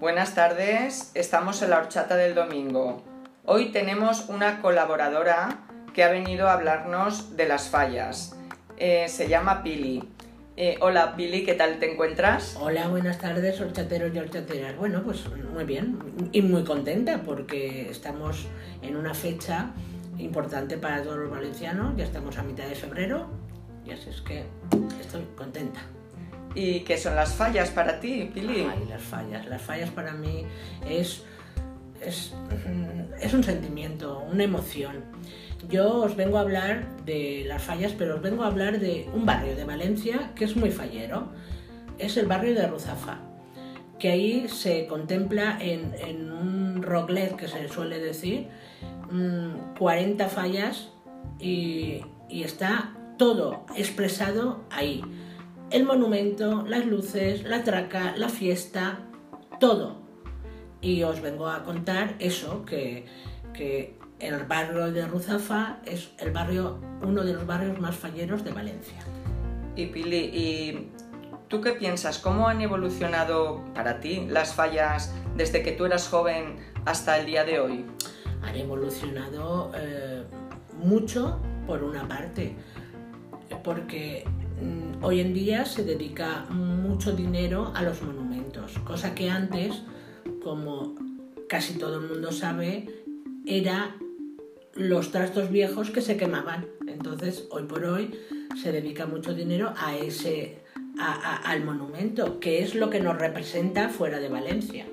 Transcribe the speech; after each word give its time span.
Buenas 0.00 0.34
tardes, 0.34 1.12
estamos 1.14 1.62
en 1.62 1.70
la 1.70 1.78
horchata 1.78 2.16
del 2.16 2.34
domingo. 2.34 3.04
Hoy 3.44 3.70
tenemos 3.70 4.28
una 4.28 4.60
colaboradora 4.60 5.60
que 5.94 6.02
ha 6.02 6.10
venido 6.10 6.48
a 6.48 6.54
hablarnos 6.54 7.36
de 7.36 7.46
las 7.46 7.68
fallas. 7.68 8.36
Eh, 8.78 9.06
se 9.08 9.28
llama 9.28 9.62
Pili. 9.62 10.02
Eh, 10.56 10.76
hola 10.80 11.14
Pili, 11.14 11.44
¿qué 11.44 11.54
tal 11.54 11.78
te 11.78 11.92
encuentras? 11.92 12.56
Hola, 12.60 12.88
buenas 12.88 13.18
tardes, 13.18 13.60
horchateros 13.60 14.12
y 14.12 14.18
horchateras. 14.18 14.76
Bueno, 14.76 15.04
pues 15.04 15.24
muy 15.54 15.62
bien 15.62 16.00
y 16.32 16.42
muy 16.42 16.64
contenta 16.64 17.22
porque 17.22 17.88
estamos 17.88 18.48
en 18.82 18.96
una 18.96 19.14
fecha 19.14 19.70
importante 20.18 20.78
para 20.78 21.00
todos 21.04 21.18
los 21.18 21.30
valencianos. 21.30 21.96
Ya 21.96 22.02
estamos 22.02 22.38
a 22.38 22.42
mitad 22.42 22.66
de 22.66 22.74
febrero 22.74 23.31
y 23.86 23.90
así 23.90 24.10
es 24.10 24.20
que 24.20 24.44
estoy 25.00 25.26
contenta. 25.36 25.80
¿Y 26.54 26.80
qué 26.80 26.98
son 26.98 27.14
las 27.16 27.34
fallas 27.34 27.70
para 27.70 27.98
ti, 27.98 28.30
Pili? 28.32 28.66
Ay, 28.70 28.84
las 28.88 29.02
fallas. 29.02 29.46
Las 29.46 29.62
fallas 29.62 29.90
para 29.90 30.12
mí 30.12 30.44
es, 30.88 31.22
es, 32.00 32.34
es 33.20 33.34
un 33.34 33.42
sentimiento, 33.42 34.20
una 34.30 34.44
emoción. 34.44 35.04
Yo 35.68 36.02
os 36.02 36.16
vengo 36.16 36.38
a 36.38 36.40
hablar 36.40 36.96
de 37.04 37.44
las 37.46 37.62
fallas, 37.62 37.92
pero 37.96 38.16
os 38.16 38.22
vengo 38.22 38.42
a 38.42 38.48
hablar 38.48 38.80
de 38.80 39.08
un 39.14 39.24
barrio 39.24 39.56
de 39.56 39.64
Valencia 39.64 40.32
que 40.34 40.44
es 40.44 40.56
muy 40.56 40.70
fallero. 40.70 41.28
Es 41.98 42.16
el 42.16 42.26
barrio 42.26 42.54
de 42.54 42.66
Ruzafa, 42.66 43.18
que 43.98 44.10
ahí 44.10 44.48
se 44.48 44.86
contempla 44.86 45.56
en, 45.60 45.94
en 45.94 46.32
un 46.32 46.82
rocklet 46.82 47.36
que 47.36 47.48
se 47.48 47.68
suele 47.68 47.98
decir, 47.98 48.48
40 49.78 50.28
fallas 50.28 50.88
y, 51.38 52.00
y 52.28 52.42
está 52.42 52.94
todo 53.18 53.66
expresado 53.76 54.64
ahí 54.70 55.02
el 55.72 55.84
monumento, 55.84 56.64
las 56.66 56.84
luces, 56.84 57.44
la 57.44 57.64
traca, 57.64 58.14
la 58.16 58.28
fiesta, 58.28 58.98
todo. 59.58 60.02
Y 60.80 61.02
os 61.02 61.20
vengo 61.20 61.48
a 61.48 61.64
contar 61.64 62.14
eso, 62.18 62.64
que, 62.64 63.06
el 64.18 64.44
barrio 64.44 64.92
de 64.92 65.06
Ruzafa 65.06 65.78
es 65.84 66.10
el 66.18 66.30
barrio, 66.30 66.78
uno 67.02 67.24
de 67.24 67.32
los 67.32 67.44
barrios 67.46 67.80
más 67.80 67.96
falleros 67.96 68.44
de 68.44 68.52
Valencia. 68.52 68.98
Y 69.74 69.86
Pili, 69.86 70.30
¿y 70.32 70.92
tú 71.48 71.60
qué 71.60 71.72
piensas? 71.72 72.18
¿Cómo 72.18 72.48
han 72.48 72.60
evolucionado 72.60 73.64
para 73.74 73.98
ti 73.98 74.26
las 74.28 74.54
fallas 74.54 75.12
desde 75.36 75.62
que 75.62 75.72
tú 75.72 75.86
eras 75.86 76.06
joven 76.08 76.56
hasta 76.84 77.18
el 77.18 77.26
día 77.26 77.44
de 77.44 77.58
hoy? 77.58 77.84
Han 78.42 78.56
evolucionado 78.56 79.72
eh, 79.74 80.24
mucho, 80.78 81.40
por 81.66 81.82
una 81.82 82.06
parte, 82.06 82.56
porque 83.62 84.24
Mm, 84.62 85.02
hoy 85.02 85.20
en 85.20 85.34
día 85.34 85.64
se 85.64 85.82
dedica 85.82 86.46
mucho 86.50 87.12
dinero 87.12 87.72
a 87.74 87.82
los 87.82 88.00
monumentos, 88.02 88.78
cosa 88.84 89.14
que 89.14 89.28
antes, 89.28 89.82
como 90.42 90.94
casi 91.48 91.74
todo 91.74 92.00
el 92.00 92.08
mundo 92.08 92.30
sabe, 92.30 92.88
era 93.44 93.96
los 94.74 95.10
trastos 95.10 95.50
viejos 95.50 95.90
que 95.90 96.00
se 96.00 96.16
quemaban. 96.16 96.66
Entonces, 96.86 97.48
hoy 97.50 97.64
por 97.64 97.84
hoy 97.84 98.14
se 98.60 98.70
dedica 98.70 99.06
mucho 99.06 99.34
dinero 99.34 99.74
a 99.76 99.96
ese, 99.96 100.60
al 100.98 101.64
monumento, 101.64 102.38
que 102.38 102.62
es 102.62 102.76
lo 102.76 102.88
que 102.88 103.00
nos 103.00 103.18
representa 103.18 103.88
fuera 103.88 104.20
de 104.20 104.28
Valencia. 104.28 104.86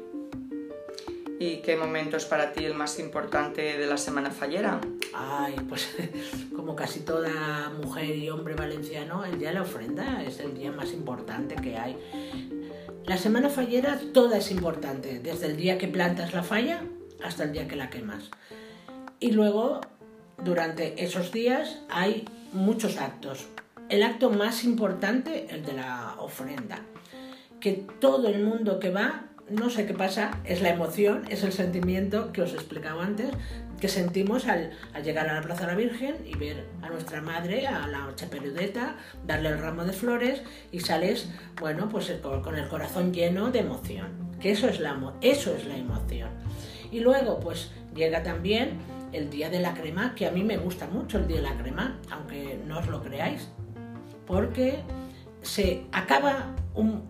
¿Y 1.41 1.61
qué 1.61 1.77
momento 1.77 2.17
es 2.17 2.25
para 2.25 2.51
ti 2.51 2.65
el 2.65 2.73
más 2.73 2.99
importante 2.99 3.77
de 3.77 3.87
la 3.87 3.95
Semana 3.95 4.29
Fallera? 4.29 4.81
Ay, 5.13 5.55
pues 5.69 5.87
como 6.53 6.75
casi 6.75 6.99
toda 6.99 7.69
mujer 7.81 8.13
y 8.17 8.29
hombre 8.29 8.55
valenciano, 8.55 9.23
el 9.23 9.39
día 9.39 9.47
de 9.47 9.53
la 9.53 9.61
ofrenda 9.61 10.21
es 10.21 10.41
el 10.41 10.53
día 10.53 10.73
más 10.73 10.91
importante 10.91 11.55
que 11.55 11.77
hay. 11.77 11.95
La 13.05 13.17
Semana 13.17 13.47
Fallera 13.49 13.97
toda 14.13 14.37
es 14.37 14.51
importante, 14.51 15.19
desde 15.19 15.45
el 15.45 15.55
día 15.55 15.77
que 15.77 15.87
plantas 15.87 16.33
la 16.33 16.43
falla 16.43 16.83
hasta 17.23 17.45
el 17.45 17.53
día 17.53 17.69
que 17.69 17.77
la 17.77 17.89
quemas. 17.89 18.29
Y 19.21 19.31
luego, 19.31 19.79
durante 20.43 21.01
esos 21.01 21.31
días, 21.31 21.79
hay 21.89 22.25
muchos 22.51 22.97
actos. 22.97 23.47
El 23.87 24.03
acto 24.03 24.29
más 24.29 24.65
importante, 24.65 25.47
el 25.51 25.63
de 25.63 25.71
la 25.71 26.15
ofrenda, 26.19 26.81
que 27.61 27.85
todo 28.01 28.27
el 28.27 28.43
mundo 28.43 28.79
que 28.79 28.89
va 28.89 29.28
no 29.49 29.69
sé 29.69 29.85
qué 29.85 29.93
pasa, 29.93 30.31
es 30.45 30.61
la 30.61 30.69
emoción, 30.69 31.25
es 31.29 31.43
el 31.43 31.51
sentimiento 31.51 32.31
que 32.31 32.41
os 32.41 32.53
he 32.53 32.55
explicado 32.55 33.01
antes, 33.01 33.29
que 33.79 33.87
sentimos 33.87 34.47
al, 34.47 34.71
llegar 35.03 35.29
a 35.29 35.35
la 35.35 35.41
Plaza 35.41 35.61
de 35.61 35.71
la 35.71 35.77
Virgen 35.77 36.15
y 36.25 36.35
ver 36.35 36.65
a 36.81 36.89
nuestra 36.89 37.21
madre, 37.21 37.67
a 37.67 37.87
la 37.87 38.11
Chaperudeta, 38.15 38.97
darle 39.25 39.49
el 39.49 39.59
ramo 39.59 39.85
de 39.85 39.93
flores 39.93 40.41
y 40.71 40.81
sales, 40.81 41.29
bueno, 41.59 41.89
pues 41.89 42.11
con 42.43 42.55
el 42.55 42.67
corazón 42.67 43.13
lleno 43.13 43.51
de 43.51 43.59
emoción, 43.59 44.07
que 44.39 44.51
eso 44.51 44.67
es 44.67 44.79
la, 44.79 45.13
eso 45.21 45.55
es 45.55 45.65
la 45.65 45.77
emoción. 45.77 46.29
Y 46.91 46.99
luego, 46.99 47.39
pues 47.39 47.71
llega 47.95 48.23
también 48.23 48.77
el 49.11 49.29
día 49.29 49.49
de 49.49 49.59
la 49.59 49.73
crema, 49.73 50.13
que 50.15 50.27
a 50.27 50.31
mí 50.31 50.43
me 50.43 50.57
gusta 50.57 50.87
mucho 50.87 51.17
el 51.17 51.27
día 51.27 51.37
de 51.37 51.43
la 51.43 51.57
crema, 51.57 51.99
aunque 52.11 52.59
no 52.67 52.79
os 52.79 52.87
lo 52.87 53.01
creáis, 53.01 53.49
porque 54.27 54.79
se 55.41 55.85
acaba 55.91 56.55
un... 56.75 57.03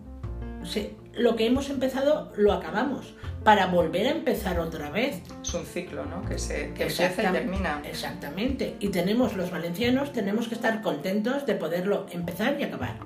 lo 1.14 1.36
que 1.36 1.46
hemos 1.46 1.70
empezado 1.70 2.32
lo 2.36 2.52
acabamos 2.52 3.14
para 3.44 3.66
volver 3.66 4.06
a 4.06 4.10
empezar 4.10 4.60
otra 4.60 4.90
vez. 4.90 5.22
Es 5.42 5.54
un 5.54 5.64
ciclo, 5.64 6.04
¿no? 6.04 6.24
Que 6.24 6.38
se 6.38 6.72
que 6.74 6.86
empieza 6.86 7.22
y 7.22 7.32
termina. 7.32 7.82
Exactamente. 7.84 8.76
Y 8.80 8.88
tenemos 8.88 9.34
los 9.34 9.50
valencianos, 9.50 10.12
tenemos 10.12 10.48
que 10.48 10.54
estar 10.54 10.82
contentos 10.82 11.46
de 11.46 11.54
poderlo 11.54 12.06
empezar 12.10 12.60
y 12.60 12.64
acabar. 12.64 12.98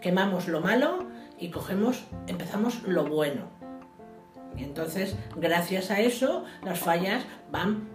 Quemamos 0.00 0.48
lo 0.48 0.60
malo 0.60 1.06
y 1.38 1.50
cogemos, 1.50 2.04
empezamos 2.26 2.82
lo 2.82 3.04
bueno. 3.04 3.48
Y 4.56 4.64
entonces, 4.64 5.16
gracias 5.36 5.90
a 5.90 6.00
eso, 6.00 6.44
las 6.62 6.78
fallas 6.78 7.24
van, 7.50 7.88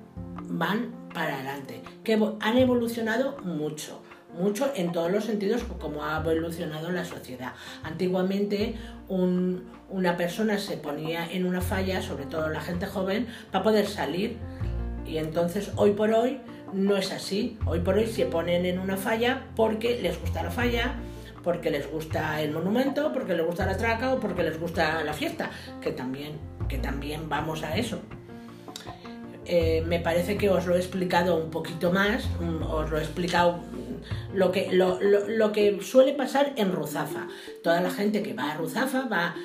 van 0.44 0.92
para 1.14 1.36
adelante. 1.36 1.84
Que 2.04 2.20
han 2.40 2.58
evolucionado 2.58 3.38
mucho 3.44 4.02
mucho 4.38 4.72
en 4.76 4.92
todos 4.92 5.12
los 5.12 5.26
sentidos 5.26 5.64
como 5.80 6.04
ha 6.04 6.18
evolucionado 6.18 6.92
la 6.92 7.06
sociedad. 7.06 7.54
Antiguamente 7.84 8.76
una 9.10 10.18
persona 10.18 10.58
se 10.58 10.78
ponía 10.78 11.32
en 11.32 11.46
una 11.46 11.62
falla, 11.62 12.02
sobre 12.02 12.26
todo 12.26 12.50
la 12.50 12.62
gente 12.62 12.86
joven, 12.86 13.28
para 13.52 13.64
poder 13.64 13.88
salir 13.88 14.38
y 15.06 15.18
entonces 15.18 15.72
hoy 15.76 15.92
por 15.92 16.12
hoy 16.12 16.40
no 16.74 16.98
es 16.98 17.12
así. 17.12 17.58
Hoy 17.66 17.80
por 17.80 17.96
hoy 17.96 18.08
se 18.08 18.26
ponen 18.26 18.66
en 18.66 18.80
una 18.80 18.98
falla 18.98 19.44
porque 19.56 20.02
les 20.02 20.20
gusta 20.20 20.44
la 20.44 20.52
falla, 20.52 20.96
porque 21.44 21.70
les 21.70 21.90
gusta 21.90 22.42
el 22.42 22.52
monumento, 22.52 23.14
porque 23.14 23.34
les 23.34 23.46
gusta 23.46 23.66
la 23.66 23.78
traca 23.78 24.14
o 24.14 24.20
porque 24.20 24.44
les 24.44 24.60
gusta 24.60 25.04
la 25.04 25.14
fiesta, 25.14 25.50
que 25.82 25.92
también, 25.92 26.34
que 26.68 26.78
también 26.78 27.30
vamos 27.30 27.64
a 27.64 27.78
eso. 27.78 28.00
Eh, 29.46 29.82
me 29.88 30.02
parece 30.02 30.36
que 30.38 30.50
os 30.50 30.66
lo 30.66 30.76
he 30.76 30.78
explicado 30.78 31.42
un 31.42 31.50
poquito 31.50 31.94
más, 31.94 32.28
mm, 32.42 32.64
os 32.64 32.90
lo 32.90 32.98
he 32.98 33.02
explicado 33.02 33.62
lo 34.34 34.52
que, 34.52 34.72
lo, 34.72 35.00
lo, 35.02 35.52
que 35.52 35.82
suele 35.82 36.14
pasar 36.14 36.54
en 36.56 36.72
Ruzafa. 36.72 37.28
Toda 37.64 37.82
la 37.82 37.92
gente 37.92 38.22
que 38.24 38.34
va 38.34 38.52
a 38.52 38.58
Ruzafa 38.58 39.08
va, 39.08 39.36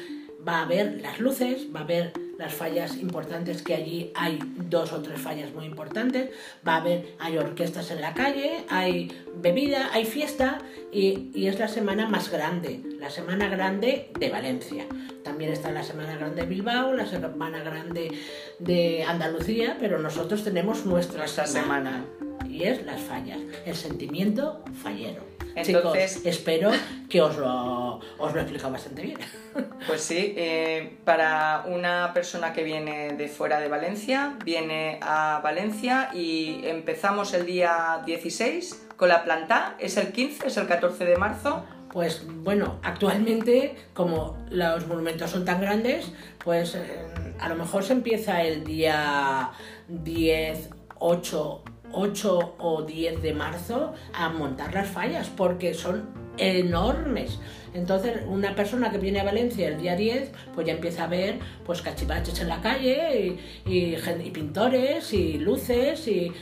va 0.46 0.62
a 0.62 0.66
ver 0.66 1.00
las 1.00 1.20
luces, 1.20 1.68
va 1.74 1.80
a 1.80 1.84
ver 1.84 2.12
las 2.38 2.54
fallas 2.54 2.96
importantes 2.96 3.62
que 3.62 3.74
allí 3.74 4.12
hay 4.16 4.40
dos 4.68 4.92
o 4.92 5.00
tres 5.00 5.20
fallas 5.20 5.52
muy 5.52 5.64
importantes, 5.64 6.30
va 6.66 6.74
a 6.74 6.76
haber, 6.78 7.14
hay 7.20 7.38
orquestas 7.38 7.90
en 7.92 8.00
la 8.00 8.14
calle, 8.14 8.64
hay 8.68 9.12
bebida, 9.36 9.90
hay 9.92 10.04
fiesta 10.04 10.58
y, 10.90 11.30
y, 11.34 11.46
es 11.46 11.58
la 11.58 11.68
semana 11.68 12.08
más 12.08 12.30
grande, 12.30 12.82
la 12.98 13.10
semana 13.10 13.48
grande 13.48 14.10
de 14.18 14.28
Valencia. 14.28 14.86
También 15.22 15.52
está 15.52 15.70
la 15.70 15.84
semana 15.84 16.16
grande 16.16 16.42
de 16.42 16.48
Bilbao, 16.48 16.92
la 16.92 17.06
semana 17.06 17.62
grande 17.62 18.10
de 18.58 19.04
Andalucía, 19.04 19.76
pero 19.78 20.00
nosotros 20.00 20.42
tenemos 20.42 20.84
nuestra 20.84 21.28
semana 21.28 22.04
y 22.52 22.64
es 22.64 22.84
las 22.84 23.00
fallas, 23.00 23.40
el 23.64 23.74
sentimiento 23.74 24.62
fallero. 24.82 25.22
Entonces, 25.54 26.14
Chicos, 26.14 26.26
espero 26.26 26.70
que 27.08 27.20
os 27.20 27.36
lo, 27.36 28.00
os 28.18 28.32
lo 28.32 28.38
he 28.38 28.42
explicado 28.42 28.72
bastante 28.72 29.02
bien. 29.02 29.18
Pues 29.86 30.00
sí, 30.00 30.34
eh, 30.36 30.96
para 31.04 31.64
una 31.66 32.12
persona 32.14 32.52
que 32.52 32.62
viene 32.62 33.14
de 33.14 33.28
fuera 33.28 33.58
de 33.58 33.68
Valencia, 33.68 34.36
viene 34.44 34.98
a 35.02 35.40
Valencia 35.42 36.10
y 36.14 36.60
empezamos 36.64 37.34
el 37.34 37.44
día 37.44 38.00
16 38.06 38.86
con 38.96 39.08
la 39.08 39.24
planta, 39.24 39.74
es 39.78 39.96
el 39.96 40.12
15, 40.12 40.46
es 40.46 40.56
el 40.56 40.68
14 40.68 41.04
de 41.04 41.16
marzo. 41.16 41.64
Pues 41.92 42.24
bueno, 42.26 42.78
actualmente, 42.82 43.74
como 43.92 44.38
los 44.48 44.86
monumentos 44.86 45.30
son 45.30 45.44
tan 45.44 45.60
grandes, 45.60 46.12
pues 46.42 46.76
eh, 46.76 47.04
a 47.38 47.48
lo 47.48 47.56
mejor 47.56 47.82
se 47.82 47.92
empieza 47.92 48.42
el 48.42 48.64
día 48.64 49.50
10, 49.88 50.70
8 51.00 51.64
8 51.92 52.54
o 52.58 52.82
10 52.82 53.22
de 53.22 53.34
marzo 53.34 53.94
a 54.14 54.28
montar 54.28 54.74
las 54.74 54.88
fallas, 54.88 55.28
porque 55.28 55.74
son 55.74 56.21
enormes. 56.38 57.38
Entonces, 57.74 58.22
una 58.26 58.54
persona 58.54 58.90
que 58.90 58.98
viene 58.98 59.20
a 59.20 59.24
Valencia 59.24 59.68
el 59.68 59.80
día 59.80 59.96
10, 59.96 60.30
pues 60.54 60.66
ya 60.66 60.74
empieza 60.74 61.04
a 61.04 61.06
ver 61.06 61.38
pues 61.64 61.80
cachivaches 61.80 62.40
en 62.40 62.48
la 62.48 62.60
calle 62.60 63.38
y, 63.64 64.30
pintores 64.30 65.12
y 65.12 65.38
luces 65.38 66.06
y, 66.06 66.32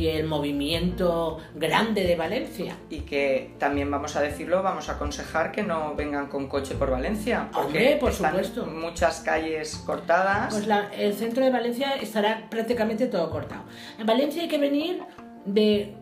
el 0.00 0.26
movimiento 0.26 1.38
grande 1.54 2.04
de 2.04 2.16
Valencia. 2.16 2.76
Y 2.90 3.00
que 3.00 3.54
también 3.58 3.90
vamos 3.90 4.16
a 4.16 4.22
decirlo, 4.22 4.62
vamos 4.62 4.88
a 4.88 4.92
aconsejar 4.92 5.52
que 5.52 5.62
no 5.62 5.94
vengan 5.94 6.28
con 6.28 6.48
coche 6.48 6.74
por 6.74 6.90
Valencia. 6.90 7.48
Porque 7.52 7.96
por 8.00 8.12
supuesto. 8.12 8.66
Muchas 8.66 9.20
calles 9.20 9.82
cortadas. 9.86 10.54
Pues 10.54 10.68
el 10.96 11.14
centro 11.14 11.44
de 11.44 11.50
Valencia 11.50 11.94
estará 11.94 12.48
prácticamente 12.50 13.06
todo 13.06 13.30
cortado. 13.30 13.64
En 13.98 14.06
Valencia 14.06 14.42
hay 14.42 14.48
que 14.48 14.58
venir 14.58 15.02
de... 15.44 15.94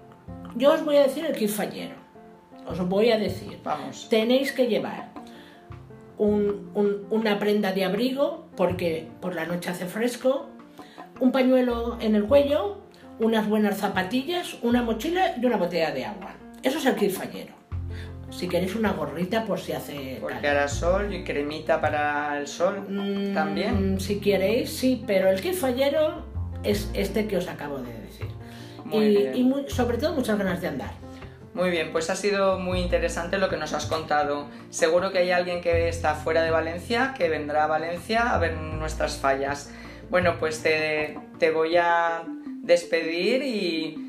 Yo 0.56 0.73
os 0.73 0.84
voy 0.84 0.96
a 0.96 1.02
decir 1.02 1.25
el 1.25 1.49
fallero 1.49 2.07
os 2.70 2.88
voy 2.88 3.11
a 3.11 3.19
decir. 3.19 3.59
Vamos. 3.65 4.09
Tenéis 4.09 4.53
que 4.53 4.67
llevar 4.67 5.11
una 6.19 7.38
prenda 7.38 7.73
de 7.73 7.85
abrigo 7.85 8.49
porque 8.56 9.09
por 9.20 9.35
la 9.35 9.47
noche 9.47 9.70
hace 9.70 9.87
fresco, 9.87 10.49
un 11.20 11.32
pañuelo 11.32 11.97
en 12.00 12.17
el 12.17 12.25
cuello, 12.25 12.79
unas 13.20 13.49
buenas 13.49 13.79
zapatillas, 13.79 14.56
una 14.62 14.82
mochila 14.82 15.35
y 15.41 15.47
una 15.47 15.56
botella 15.56 15.93
de 15.93 16.05
agua. 16.05 16.35
Eso 16.62 16.79
es 16.79 16.87
el 16.87 17.11
fallero. 17.11 17.55
Si 18.31 18.47
queréis 18.49 18.75
una 18.75 18.93
gorrita 18.93 19.44
por 19.44 19.59
si 19.59 19.73
hace... 19.73 20.19
Porque 20.20 20.47
hará 20.47 20.69
sol 20.69 21.15
y 21.15 21.25
cremita 21.25 21.81
para 21.81 22.38
el 22.38 22.47
sol 22.47 22.85
mm, 22.88 23.32
también. 23.32 23.99
Si 24.00 24.20
queréis, 24.20 24.70
sí, 24.70 25.03
pero 25.06 25.31
el 25.31 25.38
fallero 25.55 26.26
es 26.62 26.91
este 26.94 27.26
que 27.26 27.38
os 27.38 27.49
acabo 27.49 27.79
de 27.79 27.93
decir. 27.93 28.26
y 28.93 29.70
sobre 29.70 29.99
todo 29.99 30.15
muchas 30.15 30.37
ganas 30.37 30.61
de 30.61 30.69
andar. 30.69 31.07
Muy 31.58 31.70
bien, 31.70 31.90
pues 31.90 32.08
ha 32.08 32.14
sido 32.14 32.60
muy 32.60 32.78
interesante 32.78 33.37
lo 33.37 33.49
que 33.49 33.56
nos 33.56 33.72
has 33.72 33.87
contado. 33.87 34.46
Seguro 34.70 35.10
que 35.10 35.19
hay 35.19 35.32
alguien 35.32 35.60
que 35.60 35.88
está 35.88 36.14
fuera 36.14 36.44
de 36.44 36.52
Valencia 36.52 37.16
que 37.19 37.28
vendrá 37.28 37.64
a 37.64 37.66
Valencia 37.66 38.32
a 38.32 38.38
ver 38.38 38.55
nuestras 38.55 39.16
fallas. 39.16 39.69
Bueno, 40.08 40.37
pues 40.38 40.62
te, 40.62 41.19
te 41.40 41.50
voy 41.50 41.76
a 41.76 42.22
despedir 42.62 43.43
y 43.43 44.07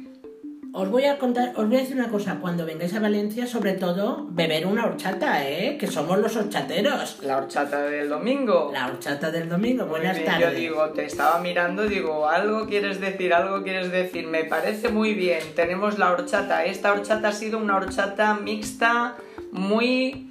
os 0.71 0.89
voy 0.89 1.05
a 1.05 1.17
contar, 1.17 1.53
os 1.55 1.67
voy 1.67 1.77
a 1.77 1.79
decir 1.79 1.95
una 1.95 2.09
cosa, 2.09 2.37
cuando 2.39 2.65
vengáis 2.65 2.93
a 2.93 2.99
Valencia, 2.99 3.47
sobre 3.47 3.73
todo, 3.73 4.27
beber 4.29 4.67
una 4.67 4.85
horchata, 4.85 5.47
¿eh? 5.47 5.77
Que 5.79 5.87
somos 5.87 6.19
los 6.19 6.35
horchateros. 6.35 7.19
La 7.23 7.37
horchata 7.37 7.81
del 7.83 8.09
domingo. 8.09 8.69
La 8.71 8.87
horchata 8.87 9.31
del 9.31 9.49
domingo, 9.49 9.85
buenas 9.85 10.23
tardes. 10.23 10.53
Yo 10.53 10.59
digo, 10.59 10.89
te 10.89 11.05
estaba 11.05 11.39
mirando, 11.39 11.83
digo, 11.83 12.27
algo 12.27 12.67
quieres 12.67 13.01
decir, 13.01 13.33
algo 13.33 13.63
quieres 13.63 13.91
decir, 13.91 14.27
me 14.27 14.43
parece 14.43 14.89
muy 14.89 15.13
bien, 15.13 15.39
tenemos 15.55 15.97
la 15.97 16.11
horchata. 16.11 16.65
Esta 16.65 16.93
horchata 16.93 17.29
ha 17.29 17.33
sido 17.33 17.57
una 17.57 17.75
horchata 17.75 18.35
mixta 18.35 19.15
muy 19.51 20.28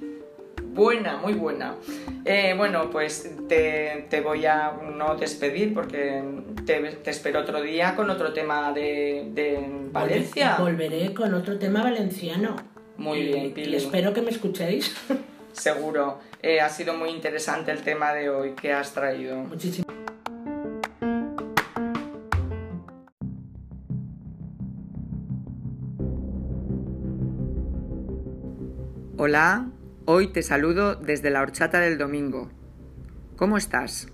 buena, 0.73 1.17
muy 1.17 1.33
buena. 1.33 1.75
Eh, 2.25 2.53
bueno, 2.55 2.89
pues 2.89 3.29
te, 3.47 4.21
voy 4.23 4.45
a 4.45 4.73
no 4.95 5.15
despedir 5.15 5.73
porque 5.73 6.23
te, 6.65 6.99
espero 7.09 7.41
otro 7.41 7.61
día 7.61 7.95
con 7.95 8.09
otro 8.09 8.33
tema 8.33 8.71
de, 8.71 9.65
Valencia. 9.91 10.57
Volveré 10.59 11.13
con 11.13 11.33
otro 11.33 11.57
tema 11.57 11.83
valenciano. 11.83 12.55
Muy 12.97 13.23
bien, 13.23 13.53
Pili. 13.53 13.73
Y 13.73 13.75
espero 13.75 14.13
que 14.13 14.21
me 14.21 14.29
escuchéis. 14.29 14.95
Seguro. 15.51 16.19
Eh, 16.41 16.61
ha 16.61 16.69
sido 16.69 16.93
muy 16.93 17.09
interesante 17.09 17.71
el 17.71 17.81
tema 17.81 18.13
de 18.13 18.29
hoy 18.29 18.51
que 18.51 18.71
has 18.71 18.93
traído. 18.93 19.35
Muchísimo. 19.35 19.85
Hola, 29.21 29.67
Hoy 30.11 30.29
te 30.29 30.41
saludo 30.41 30.95
desde 30.95 31.29
la 31.29 31.39
horchata 31.39 31.79
del 31.79 31.99
domingo. 31.99 32.49
¿Cómo 33.35 33.57
estás? 33.57 34.07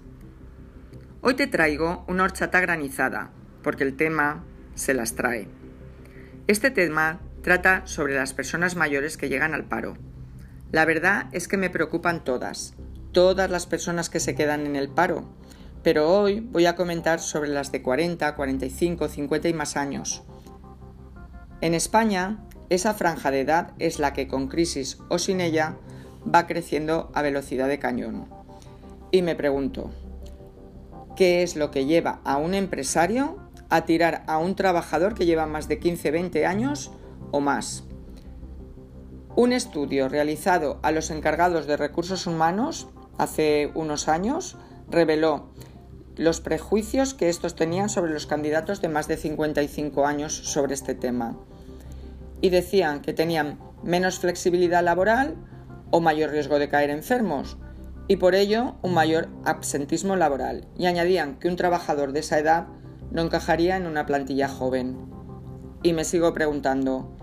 Hoy 1.21 1.35
te 1.35 1.47
traigo 1.47 2.03
una 2.09 2.25
horchata 2.25 2.59
granizada, 2.59 3.31
porque 3.63 3.85
el 3.85 3.95
tema 3.95 4.43
se 4.73 4.93
las 4.93 5.15
trae. 5.15 5.47
Este 6.47 6.69
tema 6.69 7.21
trata 7.43 7.87
sobre 7.87 8.13
las 8.13 8.33
personas 8.33 8.75
mayores 8.75 9.15
que 9.15 9.29
llegan 9.29 9.53
al 9.53 9.69
paro. 9.69 9.95
La 10.73 10.83
verdad 10.83 11.29
es 11.31 11.47
que 11.47 11.55
me 11.55 11.69
preocupan 11.69 12.25
todas, 12.25 12.73
todas 13.13 13.49
las 13.49 13.65
personas 13.65 14.09
que 14.09 14.19
se 14.19 14.35
quedan 14.35 14.65
en 14.65 14.75
el 14.75 14.89
paro, 14.89 15.33
pero 15.81 16.09
hoy 16.09 16.41
voy 16.41 16.65
a 16.65 16.75
comentar 16.75 17.21
sobre 17.21 17.51
las 17.51 17.71
de 17.71 17.81
40, 17.81 18.35
45, 18.35 19.07
50 19.07 19.47
y 19.47 19.53
más 19.53 19.77
años. 19.77 20.25
En 21.61 21.73
España 21.73 22.45
esa 22.69 22.95
franja 22.95 23.29
de 23.29 23.41
edad 23.41 23.73
es 23.77 23.99
la 23.99 24.13
que 24.13 24.27
con 24.27 24.47
crisis 24.47 24.97
o 25.09 25.19
sin 25.19 25.39
ella 25.39 25.77
va 26.33 26.47
creciendo 26.47 27.11
a 27.13 27.21
velocidad 27.21 27.67
de 27.67 27.79
cañón. 27.79 28.27
Y 29.11 29.21
me 29.21 29.35
pregunto, 29.35 29.91
¿qué 31.15 31.43
es 31.43 31.55
lo 31.55 31.71
que 31.71 31.85
lleva 31.85 32.21
a 32.23 32.37
un 32.37 32.53
empresario 32.53 33.37
a 33.69 33.85
tirar 33.85 34.23
a 34.27 34.37
un 34.37 34.55
trabajador 34.55 35.15
que 35.15 35.25
lleva 35.25 35.45
más 35.45 35.67
de 35.67 35.79
15-20 35.79 36.45
años 36.45 36.91
o 37.31 37.39
más? 37.39 37.83
Un 39.35 39.51
estudio 39.51 40.07
realizado 40.07 40.79
a 40.81 40.91
los 40.91 41.11
encargados 41.11 41.67
de 41.67 41.77
recursos 41.77 42.25
humanos 42.25 42.87
hace 43.17 43.71
unos 43.73 44.07
años 44.07 44.57
reveló 44.89 45.49
los 46.15 46.39
prejuicios 46.39 47.13
que 47.13 47.29
estos 47.29 47.55
tenían 47.55 47.89
sobre 47.89 48.13
los 48.13 48.25
candidatos 48.25 48.81
de 48.81 48.87
más 48.87 49.07
de 49.07 49.17
55 49.17 50.05
años 50.05 50.33
sobre 50.33 50.73
este 50.73 50.95
tema 50.95 51.37
y 52.41 52.49
decían 52.49 53.01
que 53.01 53.13
tenían 53.13 53.59
menos 53.83 54.19
flexibilidad 54.19 54.83
laboral 54.83 55.35
o 55.95 56.01
mayor 56.01 56.31
riesgo 56.31 56.59
de 56.59 56.67
caer 56.67 56.89
enfermos 56.89 57.57
y 58.09 58.17
por 58.17 58.35
ello 58.35 58.75
un 58.81 58.93
mayor 58.93 59.29
absentismo 59.45 60.17
laboral 60.17 60.67
y 60.77 60.87
añadían 60.87 61.39
que 61.39 61.47
un 61.47 61.55
trabajador 61.55 62.11
de 62.11 62.19
esa 62.19 62.37
edad 62.37 62.67
no 63.11 63.21
encajaría 63.21 63.77
en 63.77 63.87
una 63.87 64.05
plantilla 64.05 64.49
joven. 64.49 64.97
Y 65.83 65.93
me 65.93 66.03
sigo 66.03 66.33
preguntando, 66.33 67.15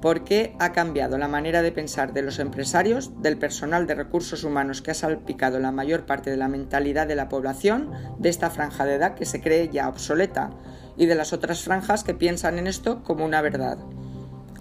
¿por 0.00 0.24
qué 0.24 0.56
ha 0.58 0.72
cambiado 0.72 1.18
la 1.18 1.28
manera 1.28 1.60
de 1.60 1.70
pensar 1.70 2.14
de 2.14 2.22
los 2.22 2.38
empresarios, 2.38 3.20
del 3.20 3.36
personal 3.36 3.86
de 3.86 3.94
recursos 3.94 4.42
humanos 4.42 4.80
que 4.80 4.92
ha 4.92 4.94
salpicado 4.94 5.58
la 5.58 5.70
mayor 5.70 6.06
parte 6.06 6.30
de 6.30 6.38
la 6.38 6.48
mentalidad 6.48 7.06
de 7.06 7.16
la 7.16 7.28
población 7.28 7.90
de 8.18 8.30
esta 8.30 8.48
franja 8.48 8.86
de 8.86 8.94
edad 8.94 9.16
que 9.16 9.26
se 9.26 9.42
cree 9.42 9.68
ya 9.68 9.86
obsoleta 9.86 10.48
y 10.96 11.04
de 11.04 11.14
las 11.14 11.34
otras 11.34 11.60
franjas 11.60 12.04
que 12.04 12.14
piensan 12.14 12.58
en 12.58 12.68
esto 12.68 13.02
como 13.02 13.26
una 13.26 13.42
verdad? 13.42 13.76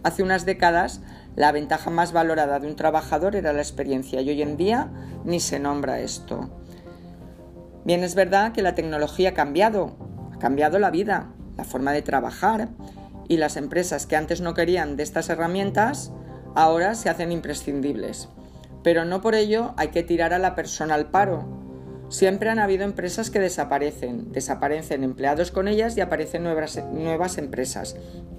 Hace 0.04 0.22
unas 0.22 0.46
décadas, 0.46 1.00
la 1.36 1.52
ventaja 1.52 1.90
más 1.90 2.12
valorada 2.12 2.60
de 2.60 2.68
un 2.68 2.76
trabajador 2.76 3.36
era 3.36 3.54
la 3.54 3.62
experiencia 3.62 4.22
y 4.22 4.30
hoy 4.30 4.42
en 4.42 4.58
día 4.58 4.92
ni 5.26 5.40
se 5.40 5.60
nombra 5.60 6.00
esto. 6.00 6.50
Bien, 7.86 8.04
es 8.04 8.16
verdad 8.16 8.52
que 8.52 8.62
la 8.62 8.76
tecnología 8.76 9.30
ha 9.30 9.34
cambiado, 9.34 9.96
ha 10.34 10.40
cambiado 10.40 10.80
la 10.80 10.92
vida, 10.92 11.34
la 11.58 11.64
forma 11.64 11.92
de 11.92 12.02
trabajar 12.02 12.70
y 13.28 13.38
las 13.38 13.58
empresas 13.58 14.06
que 14.06 14.16
antes 14.16 14.42
no 14.42 14.54
querían 14.54 14.96
de 14.96 15.04
estas 15.04 15.30
herramientas 15.30 16.12
ahora 16.56 16.96
se 16.96 17.10
hacen 17.10 17.32
imprescindibles. 17.32 18.30
Pero 18.84 19.06
no 19.06 19.22
por 19.22 19.36
ello 19.36 19.74
hay 19.78 19.90
que 19.90 20.04
tirar 20.04 20.34
a 20.34 20.40
la 20.40 20.56
persona 20.56 20.96
al 20.96 21.08
paro. 21.08 21.63
Siempre 22.14 22.52
han 22.52 22.60
habido 22.60 22.84
empresas 22.84 23.32
que 23.32 23.40
desaparecen, 23.40 24.32
desaparecen 24.32 25.04
empleados 25.04 25.50
con 25.50 25.68
ellas 25.68 25.98
y 25.98 26.02
aparecen 26.02 26.44
nuevas, 26.44 26.80
nuevas 26.92 27.40
empresas. 27.40 27.96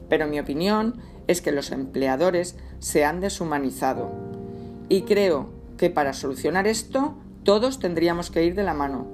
Pero 0.08 0.28
mi 0.28 0.38
opinión 0.38 1.00
es 1.26 1.42
que 1.42 1.50
los 1.50 1.72
empleadores 1.72 2.54
se 2.78 3.04
han 3.04 3.18
deshumanizado. 3.18 4.12
Y 4.88 5.02
creo 5.02 5.50
que 5.76 5.90
para 5.90 6.12
solucionar 6.12 6.68
esto 6.68 7.16
todos 7.42 7.80
tendríamos 7.80 8.30
que 8.30 8.44
ir 8.44 8.54
de 8.54 8.62
la 8.62 8.74
mano. 8.74 9.08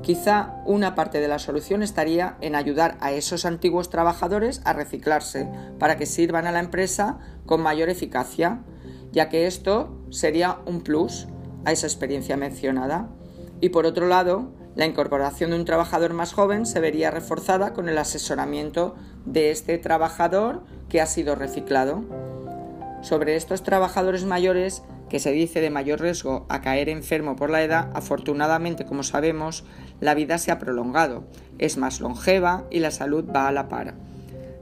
Quizá 0.00 0.54
una 0.64 0.94
parte 0.94 1.20
de 1.20 1.28
la 1.28 1.38
solución 1.38 1.82
estaría 1.82 2.38
en 2.40 2.54
ayudar 2.54 2.96
a 3.00 3.12
esos 3.12 3.44
antiguos 3.44 3.90
trabajadores 3.90 4.62
a 4.64 4.72
reciclarse 4.72 5.46
para 5.78 5.98
que 5.98 6.06
sirvan 6.06 6.46
a 6.46 6.52
la 6.52 6.60
empresa 6.60 7.18
con 7.44 7.60
mayor 7.60 7.90
eficacia, 7.90 8.62
ya 9.12 9.28
que 9.28 9.46
esto 9.46 9.94
sería 10.08 10.60
un 10.64 10.80
plus 10.80 11.28
a 11.66 11.72
esa 11.72 11.86
experiencia 11.86 12.38
mencionada. 12.38 13.10
Y 13.60 13.70
por 13.70 13.86
otro 13.86 14.06
lado, 14.06 14.52
la 14.74 14.86
incorporación 14.86 15.50
de 15.50 15.56
un 15.56 15.64
trabajador 15.64 16.14
más 16.14 16.32
joven 16.32 16.64
se 16.66 16.80
vería 16.80 17.10
reforzada 17.10 17.72
con 17.72 17.88
el 17.88 17.98
asesoramiento 17.98 18.94
de 19.26 19.50
este 19.50 19.78
trabajador 19.78 20.62
que 20.88 21.00
ha 21.00 21.06
sido 21.06 21.34
reciclado. 21.34 22.04
Sobre 23.02 23.36
estos 23.36 23.62
trabajadores 23.62 24.24
mayores, 24.24 24.82
que 25.08 25.18
se 25.18 25.32
dice 25.32 25.60
de 25.60 25.70
mayor 25.70 26.00
riesgo 26.00 26.46
a 26.48 26.60
caer 26.60 26.88
enfermo 26.88 27.36
por 27.36 27.50
la 27.50 27.62
edad, 27.62 27.90
afortunadamente, 27.94 28.86
como 28.86 29.02
sabemos, 29.02 29.64
la 30.00 30.14
vida 30.14 30.38
se 30.38 30.52
ha 30.52 30.58
prolongado, 30.58 31.24
es 31.58 31.76
más 31.76 32.00
longeva 32.00 32.64
y 32.70 32.78
la 32.78 32.90
salud 32.90 33.24
va 33.24 33.48
a 33.48 33.52
la 33.52 33.68
par. 33.68 33.94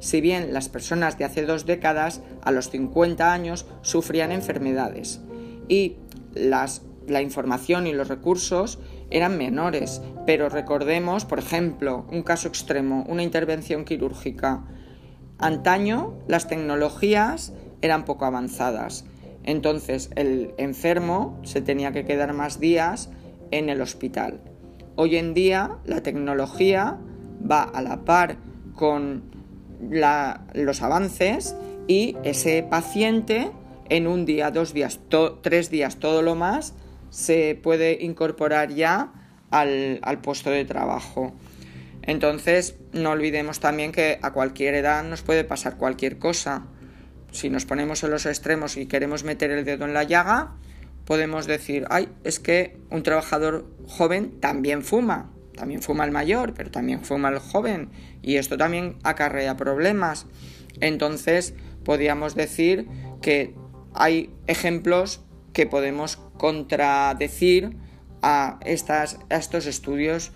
Si 0.00 0.20
bien 0.20 0.52
las 0.52 0.68
personas 0.68 1.18
de 1.18 1.24
hace 1.24 1.44
dos 1.44 1.66
décadas, 1.66 2.22
a 2.42 2.50
los 2.50 2.70
50 2.70 3.32
años, 3.32 3.66
sufrían 3.82 4.32
enfermedades 4.32 5.20
y 5.68 5.96
las, 6.34 6.82
la 7.08 7.22
información 7.22 7.86
y 7.86 7.92
los 7.92 8.08
recursos 8.08 8.78
eran 9.10 9.38
menores, 9.38 10.02
pero 10.26 10.48
recordemos, 10.48 11.24
por 11.24 11.38
ejemplo, 11.38 12.06
un 12.10 12.22
caso 12.22 12.48
extremo, 12.48 13.04
una 13.08 13.22
intervención 13.22 13.84
quirúrgica. 13.84 14.64
Antaño 15.38 16.14
las 16.26 16.48
tecnologías 16.48 17.52
eran 17.80 18.04
poco 18.04 18.24
avanzadas 18.24 19.04
Entonces 19.44 20.10
el 20.16 20.52
enfermo 20.58 21.38
se 21.44 21.62
tenía 21.62 21.92
que 21.92 22.04
quedar 22.04 22.34
más 22.34 22.60
días 22.60 23.10
en 23.50 23.70
el 23.70 23.80
hospital. 23.80 24.40
Hoy 24.96 25.16
en 25.16 25.32
día 25.32 25.78
la 25.84 26.02
tecnología 26.02 26.98
va 27.50 27.62
a 27.62 27.80
la 27.80 28.04
par 28.04 28.36
con 28.74 29.22
los 30.54 30.82
avances 30.82 31.56
y 31.86 32.16
ese 32.24 32.62
paciente 32.62 33.50
en 33.88 34.06
un 34.06 34.26
día, 34.26 34.50
dos 34.50 34.74
días, 34.74 35.00
tres 35.40 35.70
días, 35.70 35.96
todo 35.96 36.20
lo 36.22 36.34
más, 36.34 36.74
se 37.10 37.58
puede 37.62 37.98
incorporar 38.00 38.70
ya 38.70 39.12
al, 39.50 40.00
al 40.02 40.20
puesto 40.20 40.50
de 40.50 40.64
trabajo. 40.64 41.34
Entonces, 42.02 42.76
no 42.92 43.10
olvidemos 43.10 43.60
también 43.60 43.92
que 43.92 44.18
a 44.22 44.32
cualquier 44.32 44.74
edad 44.74 45.04
nos 45.04 45.22
puede 45.22 45.44
pasar 45.44 45.76
cualquier 45.76 46.18
cosa. 46.18 46.66
Si 47.32 47.50
nos 47.50 47.66
ponemos 47.66 48.02
en 48.02 48.10
los 48.10 48.24
extremos 48.24 48.76
y 48.76 48.86
queremos 48.86 49.24
meter 49.24 49.50
el 49.50 49.64
dedo 49.64 49.84
en 49.84 49.92
la 49.92 50.04
llaga, 50.04 50.54
podemos 51.08 51.46
decir, 51.46 51.86
ay, 51.88 52.10
es 52.22 52.38
que 52.38 52.76
un 52.90 53.02
trabajador 53.02 53.66
joven 53.86 54.40
también 54.40 54.82
fuma, 54.82 55.30
también 55.56 55.80
fuma 55.80 56.04
el 56.04 56.10
mayor, 56.10 56.52
pero 56.54 56.70
también 56.70 57.02
fuma 57.02 57.30
el 57.30 57.38
joven, 57.38 57.90
y 58.20 58.36
esto 58.36 58.58
también 58.58 58.96
acarrea 59.04 59.56
problemas. 59.56 60.26
Entonces, 60.80 61.54
podríamos 61.82 62.34
decir 62.34 62.86
que 63.22 63.54
hay 63.94 64.34
ejemplos 64.46 65.22
que 65.58 65.66
podemos 65.66 66.18
contradecir 66.36 67.76
a, 68.22 68.60
estas, 68.64 69.18
a 69.28 69.34
estos 69.34 69.66
estudios. 69.66 70.30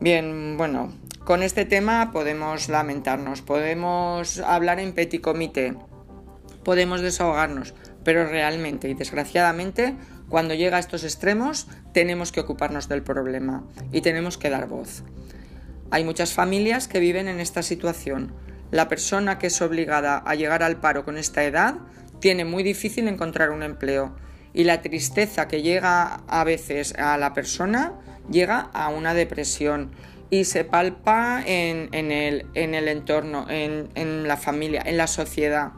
Bien, 0.00 0.56
bueno, 0.56 0.90
con 1.26 1.42
este 1.42 1.66
tema 1.66 2.12
podemos 2.12 2.70
lamentarnos, 2.70 3.42
podemos 3.42 4.38
hablar 4.38 4.80
en 4.80 4.94
petit 4.94 5.20
comité, 5.20 5.74
podemos 6.64 7.02
desahogarnos, 7.02 7.74
pero 8.04 8.26
realmente 8.26 8.88
y 8.88 8.94
desgraciadamente 8.94 9.94
cuando 10.30 10.54
llega 10.54 10.78
a 10.78 10.80
estos 10.80 11.04
extremos 11.04 11.68
tenemos 11.92 12.32
que 12.32 12.40
ocuparnos 12.40 12.88
del 12.88 13.02
problema 13.02 13.64
y 13.92 14.00
tenemos 14.00 14.38
que 14.38 14.48
dar 14.48 14.66
voz. 14.66 15.04
Hay 15.90 16.04
muchas 16.04 16.32
familias 16.32 16.88
que 16.88 17.00
viven 17.00 17.28
en 17.28 17.38
esta 17.38 17.62
situación. 17.62 18.32
La 18.70 18.88
persona 18.88 19.38
que 19.38 19.48
es 19.48 19.60
obligada 19.60 20.16
a 20.16 20.34
llegar 20.34 20.62
al 20.62 20.80
paro 20.80 21.04
con 21.04 21.18
esta 21.18 21.44
edad 21.44 21.74
tiene 22.20 22.44
muy 22.44 22.62
difícil 22.62 23.08
encontrar 23.08 23.50
un 23.50 23.62
empleo 23.62 24.14
y 24.52 24.64
la 24.64 24.80
tristeza 24.82 25.48
que 25.48 25.62
llega 25.62 26.22
a 26.28 26.44
veces 26.44 26.94
a 26.94 27.18
la 27.18 27.34
persona 27.34 27.92
llega 28.30 28.70
a 28.72 28.88
una 28.88 29.14
depresión 29.14 29.90
y 30.30 30.44
se 30.44 30.64
palpa 30.64 31.42
en, 31.44 31.88
el, 31.92 32.88
entorno, 32.88 33.46
en, 33.48 34.26
la 34.26 34.36
familia, 34.36 34.82
en 34.84 34.96
la 34.96 35.06
sociedad. 35.06 35.72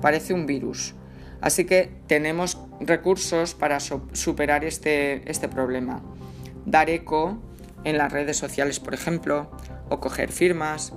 Parece 0.00 0.32
un 0.32 0.46
virus. 0.46 0.94
Así 1.40 1.64
que 1.64 1.90
tenemos 2.06 2.58
recursos 2.80 3.54
para 3.54 3.80
superar 3.80 4.64
este, 4.64 5.28
este 5.30 5.48
problema. 5.48 6.02
Dar 6.64 6.88
eco 6.88 7.42
en 7.84 7.98
las 7.98 8.12
redes 8.12 8.36
sociales, 8.36 8.80
por 8.80 8.94
ejemplo, 8.94 9.50
o 9.88 10.00
coger 10.00 10.30
firmas, 10.30 10.92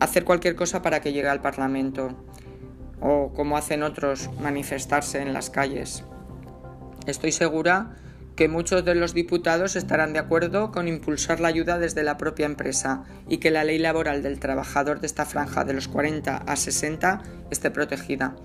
hacer 0.00 0.24
cualquier 0.24 0.56
cosa 0.56 0.82
para 0.82 1.00
que 1.00 1.12
llegue 1.12 1.28
al 1.28 1.42
Parlamento 1.42 2.16
o 3.02 3.32
como 3.34 3.56
hacen 3.56 3.82
otros, 3.82 4.30
manifestarse 4.40 5.20
en 5.20 5.32
las 5.32 5.50
calles. 5.50 6.04
Estoy 7.06 7.32
segura 7.32 7.96
que 8.36 8.48
muchos 8.48 8.84
de 8.84 8.94
los 8.94 9.12
diputados 9.12 9.76
estarán 9.76 10.12
de 10.12 10.20
acuerdo 10.20 10.72
con 10.72 10.88
impulsar 10.88 11.40
la 11.40 11.48
ayuda 11.48 11.78
desde 11.78 12.02
la 12.02 12.16
propia 12.16 12.46
empresa 12.46 13.04
y 13.28 13.38
que 13.38 13.50
la 13.50 13.64
ley 13.64 13.78
laboral 13.78 14.22
del 14.22 14.38
trabajador 14.38 15.00
de 15.00 15.06
esta 15.06 15.26
franja 15.26 15.64
de 15.64 15.74
los 15.74 15.88
40 15.88 16.36
a 16.36 16.56
60 16.56 17.22
esté 17.50 17.70
protegida. 17.70 18.36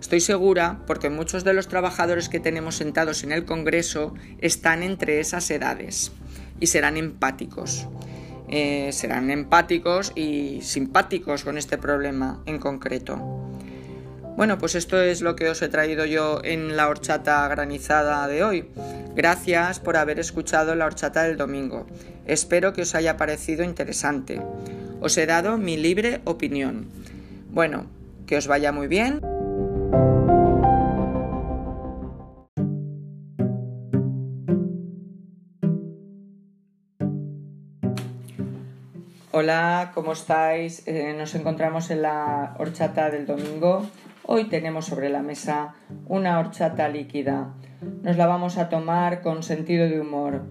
Estoy 0.00 0.20
segura 0.20 0.80
porque 0.86 1.10
muchos 1.10 1.44
de 1.44 1.52
los 1.52 1.68
trabajadores 1.68 2.28
que 2.28 2.40
tenemos 2.40 2.76
sentados 2.76 3.22
en 3.22 3.32
el 3.32 3.44
Congreso 3.44 4.14
están 4.40 4.82
entre 4.82 5.20
esas 5.20 5.50
edades 5.50 6.12
y 6.58 6.66
serán 6.66 6.96
empáticos. 6.96 7.86
Eh, 8.48 8.90
serán 8.92 9.30
empáticos 9.30 10.12
y 10.16 10.60
simpáticos 10.62 11.44
con 11.44 11.56
este 11.56 11.78
problema 11.78 12.42
en 12.46 12.58
concreto. 12.58 13.40
Bueno, 14.40 14.56
pues 14.56 14.74
esto 14.74 14.98
es 15.02 15.20
lo 15.20 15.36
que 15.36 15.50
os 15.50 15.60
he 15.60 15.68
traído 15.68 16.06
yo 16.06 16.40
en 16.42 16.74
la 16.74 16.88
horchata 16.88 17.46
granizada 17.48 18.26
de 18.26 18.42
hoy. 18.42 18.70
Gracias 19.14 19.80
por 19.80 19.98
haber 19.98 20.18
escuchado 20.18 20.74
la 20.74 20.86
horchata 20.86 21.24
del 21.24 21.36
domingo. 21.36 21.86
Espero 22.24 22.72
que 22.72 22.80
os 22.80 22.94
haya 22.94 23.18
parecido 23.18 23.64
interesante. 23.64 24.40
Os 25.02 25.18
he 25.18 25.26
dado 25.26 25.58
mi 25.58 25.76
libre 25.76 26.22
opinión. 26.24 26.88
Bueno, 27.50 27.84
que 28.26 28.38
os 28.38 28.46
vaya 28.46 28.72
muy 28.72 28.88
bien. 28.88 29.20
Hola, 39.32 39.90
¿cómo 39.92 40.14
estáis? 40.14 40.82
Eh, 40.86 41.14
nos 41.14 41.34
encontramos 41.34 41.90
en 41.90 42.00
la 42.00 42.56
horchata 42.58 43.10
del 43.10 43.26
domingo 43.26 43.86
Hoy 44.32 44.44
tenemos 44.44 44.84
sobre 44.84 45.08
la 45.08 45.22
mesa 45.22 45.74
una 46.06 46.38
horchata 46.38 46.88
líquida. 46.88 47.52
Nos 48.04 48.16
la 48.16 48.28
vamos 48.28 48.58
a 48.58 48.68
tomar 48.68 49.22
con 49.22 49.42
sentido 49.42 49.88
de 49.88 50.00
humor. 50.00 50.44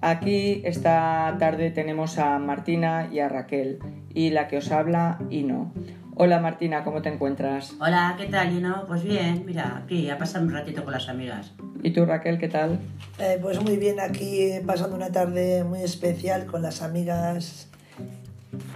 Aquí 0.00 0.62
esta 0.64 1.34
tarde 1.40 1.72
tenemos 1.72 2.18
a 2.18 2.38
Martina 2.38 3.08
y 3.12 3.18
a 3.18 3.28
Raquel 3.28 3.80
y 4.14 4.30
la 4.30 4.46
que 4.46 4.58
os 4.58 4.70
habla, 4.70 5.18
Ino. 5.30 5.72
Hola 6.14 6.38
Martina, 6.38 6.84
¿cómo 6.84 7.02
te 7.02 7.08
encuentras? 7.08 7.74
Hola, 7.80 8.14
¿qué 8.16 8.26
tal 8.26 8.56
Ino? 8.56 8.84
Pues 8.86 9.02
bien, 9.02 9.42
mira, 9.44 9.82
aquí 9.82 10.08
a 10.10 10.16
pasar 10.16 10.42
un 10.42 10.52
ratito 10.52 10.84
con 10.84 10.92
las 10.92 11.08
amigas. 11.08 11.54
¿Y 11.82 11.90
tú 11.90 12.06
Raquel, 12.06 12.38
qué 12.38 12.46
tal? 12.46 12.78
Eh, 13.18 13.40
pues 13.42 13.60
muy 13.60 13.78
bien, 13.78 13.98
aquí 13.98 14.52
pasando 14.64 14.94
una 14.94 15.10
tarde 15.10 15.64
muy 15.64 15.80
especial 15.80 16.46
con 16.46 16.62
las 16.62 16.82
amigas. 16.82 17.68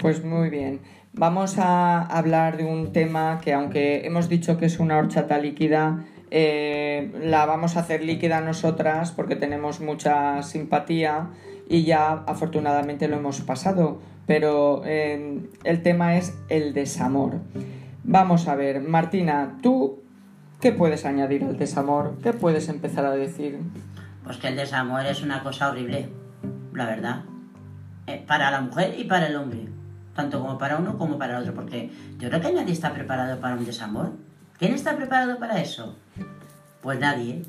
Pues 0.00 0.25
muy 0.25 0.50
bien. 0.50 0.81
Vamos 1.12 1.59
a 1.59 2.03
hablar 2.03 2.57
de 2.57 2.65
un 2.65 2.93
tema 2.93 3.41
que 3.43 3.53
aunque 3.53 4.07
hemos 4.07 4.29
dicho 4.29 4.59
que 4.59 4.67
es 4.67 4.79
una 4.79 4.99
horchata 4.99 5.38
líquida, 5.38 6.05
eh, 6.31 7.12
la 7.23 7.47
vamos 7.47 7.77
a 7.77 7.81
hacer 7.81 8.05
líquida 8.05 8.41
nosotras 8.41 9.12
porque 9.12 9.35
tenemos 9.35 9.81
mucha 9.81 10.43
simpatía 10.43 11.31
y 11.69 11.85
ya 11.85 12.25
afortunadamente 12.27 13.09
lo 13.09 13.17
hemos 13.17 13.41
pasado. 13.41 14.00
Pero 14.27 14.83
eh, 14.85 15.41
el 15.65 15.83
tema 15.83 16.17
es 16.17 16.38
el 16.50 16.75
desamor. 16.75 17.41
Vamos 18.05 18.47
a 18.47 18.55
ver, 18.55 18.81
Martina, 18.83 19.57
¿tú 19.62 20.03
qué 20.61 20.73
puedes 20.73 21.07
añadir 21.07 21.43
al 21.45 21.57
desamor? 21.57 22.19
¿Qué 22.23 22.35
puedes 22.35 22.69
empezar 22.69 23.07
a 23.07 23.12
decir? 23.12 23.59
Pues 24.25 24.37
que 24.37 24.49
el 24.49 24.57
desamor 24.57 25.07
es 25.07 25.23
una 25.23 25.43
cosa 25.43 25.71
horrible, 25.71 26.11
la 26.75 26.85
verdad. 26.87 27.25
Eh, 28.07 28.23
para 28.27 28.50
la 28.50 28.61
mujer 28.61 28.95
y 28.99 29.05
para 29.05 29.27
el 29.27 29.37
hombre 29.37 29.77
tanto 30.18 30.40
como 30.40 30.58
para 30.58 30.78
uno 30.78 30.98
como 30.98 31.16
para 31.16 31.37
el 31.37 31.42
otro, 31.42 31.54
porque 31.54 31.92
yo 32.18 32.28
creo 32.28 32.40
que 32.40 32.52
nadie 32.52 32.72
está 32.72 32.92
preparado 32.92 33.38
para 33.38 33.54
un 33.54 33.64
desamor. 33.64 34.14
¿Quién 34.58 34.75
está 34.75 34.96
preparado 34.96 35.38
para 35.38 35.60
eso? 35.60 35.96
Pues 36.82 36.98
nadie. 36.98 37.44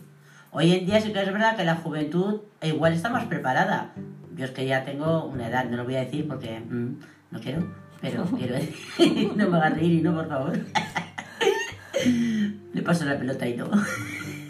Hoy 0.52 0.76
en 0.76 0.86
día 0.86 1.02
sí 1.02 1.12
que 1.12 1.20
es 1.20 1.34
verdad 1.34 1.58
que 1.58 1.64
la 1.64 1.78
juventud 1.78 2.42
igual 2.62 2.94
está 2.94 3.10
más 3.10 3.26
preparada. 3.26 3.96
Yo 4.36 4.46
es 4.46 4.52
que 4.52 4.68
ya 4.68 4.86
tengo 4.86 5.26
una 5.26 5.48
edad, 5.48 5.66
no 5.66 5.78
lo 5.78 5.84
voy 5.84 5.96
a 5.96 6.02
decir 6.02 6.28
porque 6.28 6.60
mm, 6.60 7.00
no 7.32 7.40
quiero, 7.40 7.66
pero 8.02 8.24
quiero 8.38 8.54
decir, 8.54 9.34
no 9.36 9.50
me 9.50 9.58
hagas 9.58 9.74
reír 9.74 9.94
y 9.94 10.02
no, 10.02 10.14
por 10.14 10.30
favor. 10.30 10.54
Le 12.06 12.82
paso 12.84 13.06
la 13.06 13.18
pelota 13.18 13.48
y 13.48 13.58
no. 13.58 13.68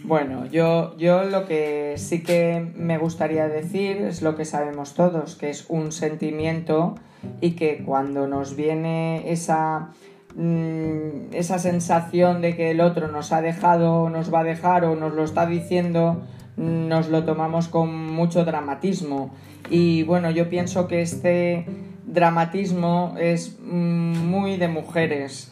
Bueno, 0.03 0.45
yo, 0.45 0.97
yo 0.97 1.23
lo 1.23 1.45
que 1.45 1.93
sí 1.95 2.21
que 2.21 2.69
me 2.75 2.97
gustaría 2.97 3.47
decir 3.47 3.95
es 4.01 4.21
lo 4.21 4.35
que 4.35 4.43
sabemos 4.43 4.93
todos, 4.93 5.37
que 5.37 5.49
es 5.49 5.67
un 5.69 5.93
sentimiento 5.93 6.95
y 7.41 7.51
que 7.51 7.83
cuando 7.85 8.27
nos 8.27 8.55
viene 8.55 9.31
esa, 9.31 9.89
mm, 10.35 11.33
esa 11.33 11.59
sensación 11.59 12.41
de 12.41 12.55
que 12.55 12.71
el 12.71 12.81
otro 12.81 13.07
nos 13.07 13.31
ha 13.31 13.41
dejado, 13.41 14.09
nos 14.09 14.33
va 14.33 14.41
a 14.41 14.43
dejar 14.43 14.85
o 14.85 14.95
nos 14.95 15.13
lo 15.13 15.23
está 15.23 15.45
diciendo, 15.45 16.21
nos 16.57 17.09
lo 17.09 17.23
tomamos 17.23 17.67
con 17.67 18.13
mucho 18.13 18.45
dramatismo. 18.45 19.33
Y 19.69 20.03
bueno, 20.03 20.29
yo 20.31 20.49
pienso 20.49 20.87
que 20.87 21.01
este 21.01 21.65
dramatismo 22.05 23.15
es 23.19 23.57
mm, 23.61 24.27
muy 24.27 24.57
de 24.57 24.67
mujeres. 24.67 25.51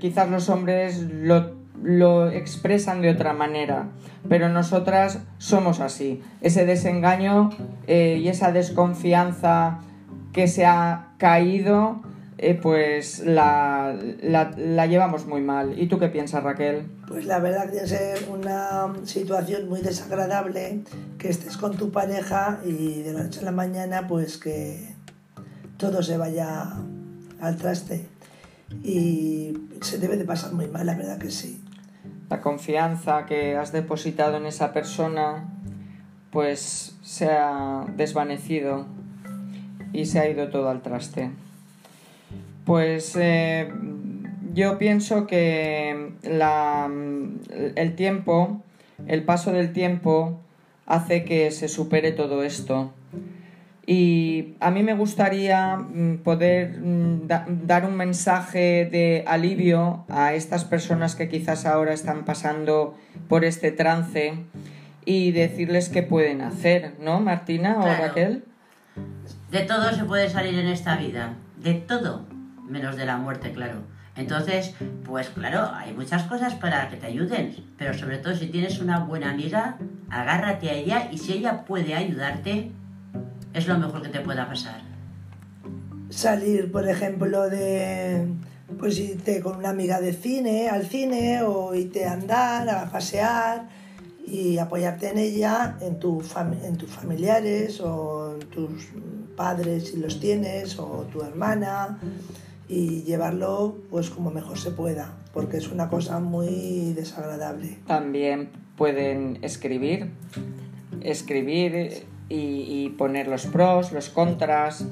quizás 0.00 0.30
los 0.30 0.48
hombres 0.48 1.00
lo 1.02 1.58
lo 1.82 2.28
expresan 2.28 3.02
de 3.02 3.10
otra 3.10 3.32
manera, 3.32 3.88
pero 4.28 4.48
nosotras 4.48 5.20
somos 5.38 5.80
así. 5.80 6.22
Ese 6.40 6.66
desengaño 6.66 7.50
eh, 7.86 8.18
y 8.20 8.28
esa 8.28 8.52
desconfianza 8.52 9.80
que 10.38 10.46
se 10.46 10.64
ha 10.64 11.14
caído, 11.18 12.00
eh, 12.38 12.54
pues 12.54 13.24
la, 13.26 13.92
la, 14.22 14.86
llevamos 14.86 15.26
muy 15.26 15.40
mal. 15.40 15.76
¿Y 15.76 15.88
tú 15.88 15.98
qué 15.98 16.06
piensas, 16.06 16.44
Raquel? 16.44 16.86
Pues 17.08 17.26
la 17.26 17.40
verdad 17.40 17.64
que 17.64 17.72
debe 17.72 17.88
ser 17.88 18.28
una 18.30 18.94
situación 19.02 19.68
muy 19.68 19.80
desagradable 19.80 20.84
que 21.18 21.28
estés 21.28 21.56
con 21.56 21.76
tu 21.76 21.90
pareja 21.90 22.60
y 22.64 23.02
de 23.02 23.14
la 23.14 23.24
noche 23.24 23.40
a 23.40 23.46
la 23.46 23.50
mañana 23.50 24.06
pues 24.06 24.38
que 24.38 24.94
todo 25.76 26.04
se 26.04 26.16
vaya 26.16 26.72
al 27.40 27.56
traste. 27.56 28.06
Y 28.84 29.58
se 29.80 29.98
debe 29.98 30.16
de 30.16 30.24
pasar 30.24 30.52
muy 30.52 30.68
mal, 30.68 30.86
la 30.86 30.94
verdad 30.94 31.18
que 31.18 31.32
sí. 31.32 31.60
la 32.30 32.40
confianza 32.40 33.26
que 33.26 33.56
has 33.56 33.72
depositado 33.72 34.36
en 34.36 34.46
esa 34.46 34.72
persona 34.72 35.48
pues 36.30 36.96
se 37.02 37.28
ha 37.28 37.86
desvanecido 37.96 38.86
y 39.92 40.06
se 40.06 40.20
ha 40.20 40.28
ido 40.28 40.48
todo 40.48 40.68
al 40.68 40.82
traste. 40.82 41.30
Pues 42.64 43.16
eh, 43.16 43.72
yo 44.52 44.78
pienso 44.78 45.26
que 45.26 46.12
la, 46.22 46.90
el 47.76 47.94
tiempo, 47.94 48.62
el 49.06 49.22
paso 49.24 49.52
del 49.52 49.72
tiempo, 49.72 50.40
hace 50.86 51.24
que 51.24 51.50
se 51.50 51.68
supere 51.68 52.12
todo 52.12 52.42
esto. 52.42 52.92
Y 53.86 54.56
a 54.60 54.70
mí 54.70 54.82
me 54.82 54.92
gustaría 54.92 55.76
mm, 55.76 56.18
poder 56.18 56.78
mm, 56.78 57.26
dar 57.64 57.86
un 57.86 57.96
mensaje 57.96 58.84
de 58.84 59.24
alivio 59.26 60.04
a 60.10 60.34
estas 60.34 60.66
personas 60.66 61.14
que 61.14 61.30
quizás 61.30 61.64
ahora 61.64 61.94
están 61.94 62.26
pasando 62.26 62.94
por 63.28 63.46
este 63.46 63.72
trance 63.72 64.34
y 65.06 65.32
decirles 65.32 65.88
qué 65.88 66.02
pueden 66.02 66.42
hacer, 66.42 66.96
¿no, 67.00 67.20
Martina 67.20 67.78
o 67.78 67.84
Raquel? 67.84 68.44
De 69.50 69.60
todo 69.60 69.92
se 69.92 70.04
puede 70.04 70.28
salir 70.28 70.58
en 70.58 70.68
esta 70.68 70.96
vida, 70.96 71.34
de 71.56 71.74
todo, 71.74 72.26
menos 72.68 72.96
de 72.96 73.06
la 73.06 73.16
muerte, 73.16 73.52
claro. 73.52 73.82
Entonces, 74.14 74.74
pues 75.04 75.30
claro, 75.30 75.70
hay 75.72 75.94
muchas 75.94 76.24
cosas 76.24 76.54
para 76.54 76.88
que 76.90 76.96
te 76.96 77.06
ayuden, 77.06 77.54
pero 77.78 77.94
sobre 77.94 78.18
todo 78.18 78.34
si 78.34 78.48
tienes 78.48 78.80
una 78.80 78.98
buena 78.98 79.30
amiga, 79.30 79.76
agárrate 80.10 80.68
a 80.68 80.74
ella 80.74 81.08
y 81.10 81.18
si 81.18 81.34
ella 81.34 81.64
puede 81.64 81.94
ayudarte, 81.94 82.72
es 83.54 83.66
lo 83.66 83.78
mejor 83.78 84.02
que 84.02 84.08
te 84.08 84.20
pueda 84.20 84.46
pasar. 84.46 84.82
Salir, 86.10 86.70
por 86.70 86.88
ejemplo, 86.88 87.48
de 87.48 88.26
pues 88.78 88.98
irte 88.98 89.40
con 89.40 89.56
una 89.56 89.70
amiga 89.70 90.00
de 90.00 90.12
cine, 90.12 90.68
al 90.68 90.84
cine, 90.84 91.42
o 91.42 91.74
irte 91.74 92.04
a 92.04 92.12
andar, 92.12 92.68
a 92.68 92.90
pasear, 92.90 93.68
y 94.30 94.58
apoyarte 94.58 95.10
en 95.10 95.18
ella, 95.18 95.76
en, 95.80 95.98
tu 95.98 96.22
en 96.62 96.76
tus 96.76 96.90
familiares 96.90 97.80
o 97.80 98.34
en 98.34 98.48
tus 98.48 98.88
padres 99.36 99.88
si 99.88 99.98
los 99.98 100.20
tienes 100.20 100.78
o 100.78 101.06
tu 101.12 101.22
hermana 101.22 101.98
y 102.68 103.02
llevarlo 103.02 103.76
pues 103.90 104.10
como 104.10 104.30
mejor 104.30 104.58
se 104.58 104.70
pueda 104.72 105.14
porque 105.32 105.56
es 105.56 105.68
una 105.70 105.88
cosa 105.88 106.18
muy 106.18 106.92
desagradable. 106.94 107.78
También 107.86 108.50
pueden 108.76 109.38
escribir, 109.42 110.10
escribir 111.00 112.04
y, 112.28 112.36
y 112.36 112.88
poner 112.98 113.28
los 113.28 113.46
pros, 113.46 113.92
los 113.92 114.08
contras 114.08 114.84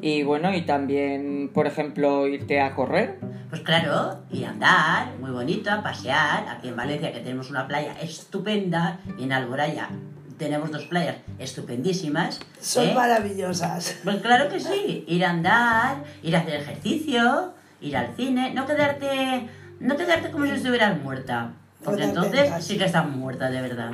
y 0.00 0.22
bueno, 0.22 0.54
y 0.54 0.62
también, 0.62 1.50
por 1.52 1.66
ejemplo, 1.66 2.26
irte 2.26 2.60
a 2.60 2.74
correr 2.74 3.18
pues 3.50 3.62
claro, 3.62 4.20
y 4.30 4.44
andar, 4.44 5.08
muy 5.18 5.32
bonito, 5.32 5.72
a 5.72 5.82
pasear. 5.82 6.48
Aquí 6.48 6.68
en 6.68 6.76
Valencia 6.76 7.12
que 7.12 7.18
tenemos 7.18 7.50
una 7.50 7.66
playa 7.66 7.96
estupenda 8.00 9.00
y 9.18 9.24
en 9.24 9.32
Alboraya 9.32 9.88
tenemos 10.38 10.70
dos 10.70 10.84
playas 10.84 11.16
estupendísimas. 11.40 12.38
Son 12.60 12.88
¿eh? 12.88 12.94
maravillosas. 12.94 13.98
Pues 14.04 14.22
claro 14.22 14.48
que 14.48 14.60
sí, 14.60 15.04
ir 15.06 15.24
a 15.24 15.30
andar, 15.30 16.04
ir 16.22 16.36
a 16.36 16.38
hacer 16.38 16.60
ejercicio, 16.60 17.52
ir 17.80 17.96
al 17.96 18.14
cine, 18.14 18.54
no 18.54 18.66
quedarte, 18.66 19.48
no 19.80 19.96
quedarte 19.96 20.30
como 20.30 20.46
si 20.46 20.52
estuvieras 20.52 21.02
muerta. 21.02 21.50
Porque 21.84 22.04
entonces 22.04 22.52
sí 22.64 22.78
que 22.78 22.84
estás 22.84 23.08
muerta 23.08 23.50
de 23.50 23.62
verdad. 23.62 23.90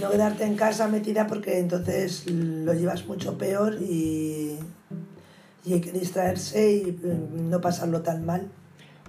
No 0.00 0.10
quedarte 0.10 0.44
en 0.44 0.56
casa 0.56 0.88
metida 0.88 1.28
porque 1.28 1.60
entonces 1.60 2.28
lo 2.28 2.74
llevas 2.74 3.06
mucho 3.06 3.38
peor 3.38 3.78
y 3.80 4.58
y 5.64 5.74
hay 5.74 5.80
que 5.80 5.92
distraerse 5.92 6.72
y 6.72 6.88
eh, 6.90 7.18
no 7.32 7.60
pasarlo 7.60 8.02
tan 8.02 8.24
mal. 8.24 8.50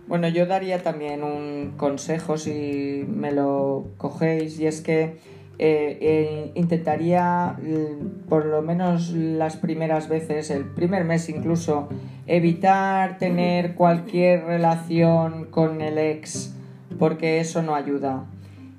Bueno, 0.08 0.27
yo 0.27 0.46
daría 0.46 0.84
también 0.84 1.24
un 1.24 1.74
consejo 1.77 2.38
si 2.38 3.05
me 3.08 3.31
lo 3.31 3.88
cogéis 3.98 4.60
y 4.60 4.67
es 4.67 4.81
que 4.81 5.20
eh, 5.60 5.98
eh, 6.01 6.51
intentaría 6.55 7.55
mm, 7.62 8.27
por 8.27 8.46
lo 8.46 8.62
menos 8.62 9.12
las 9.12 9.58
primeras 9.58 10.10
veces, 10.10 10.50
el 10.50 10.65
primer 10.65 11.05
mes 11.05 11.29
incluso, 11.29 11.88
evitar 12.27 13.17
tener 13.20 13.75
cualquier 13.75 14.43
relación 14.46 15.46
con 15.46 15.81
el 15.81 15.98
ex 15.98 16.55
porque 16.98 17.39
eso 17.39 17.62
no 17.62 17.75
ayuda. 17.75 18.25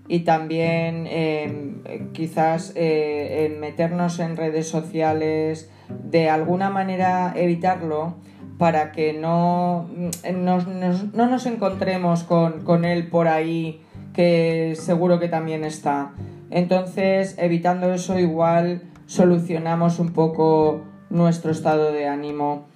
Y 0.09 0.21
también 0.21 1.83
quizás 2.13 2.75
meternos 2.75 4.19
en 4.19 4.37
redes 4.37 4.69
sociales, 4.69 5.71
de 5.89 6.29
alguna 6.29 6.71
manera 6.71 7.33
evitarlo 7.37 8.17
para 8.59 8.93
que 8.93 9.13
no, 9.13 9.89
nos, 10.35 10.67
no 10.67 11.27
nos 11.27 11.47
encontremos 11.47 12.25
con, 12.25 12.63
con 12.63 12.85
él 12.85 13.09
por 13.09 13.29
ahí, 13.29 13.81
que 14.13 14.75
seguro 14.79 15.19
que 15.19 15.29
también 15.29 15.65
está. 15.65 16.13
Entonces, 16.51 17.35
evitando 17.39 17.93
eso, 17.95 18.19
igual 18.19 18.83
solucionamos 19.07 19.99
un 19.99 20.13
poco 20.13 20.83
nuestro 21.09 21.51
estado 21.51 21.93
de 21.93 22.07
ánimo. 22.07 22.67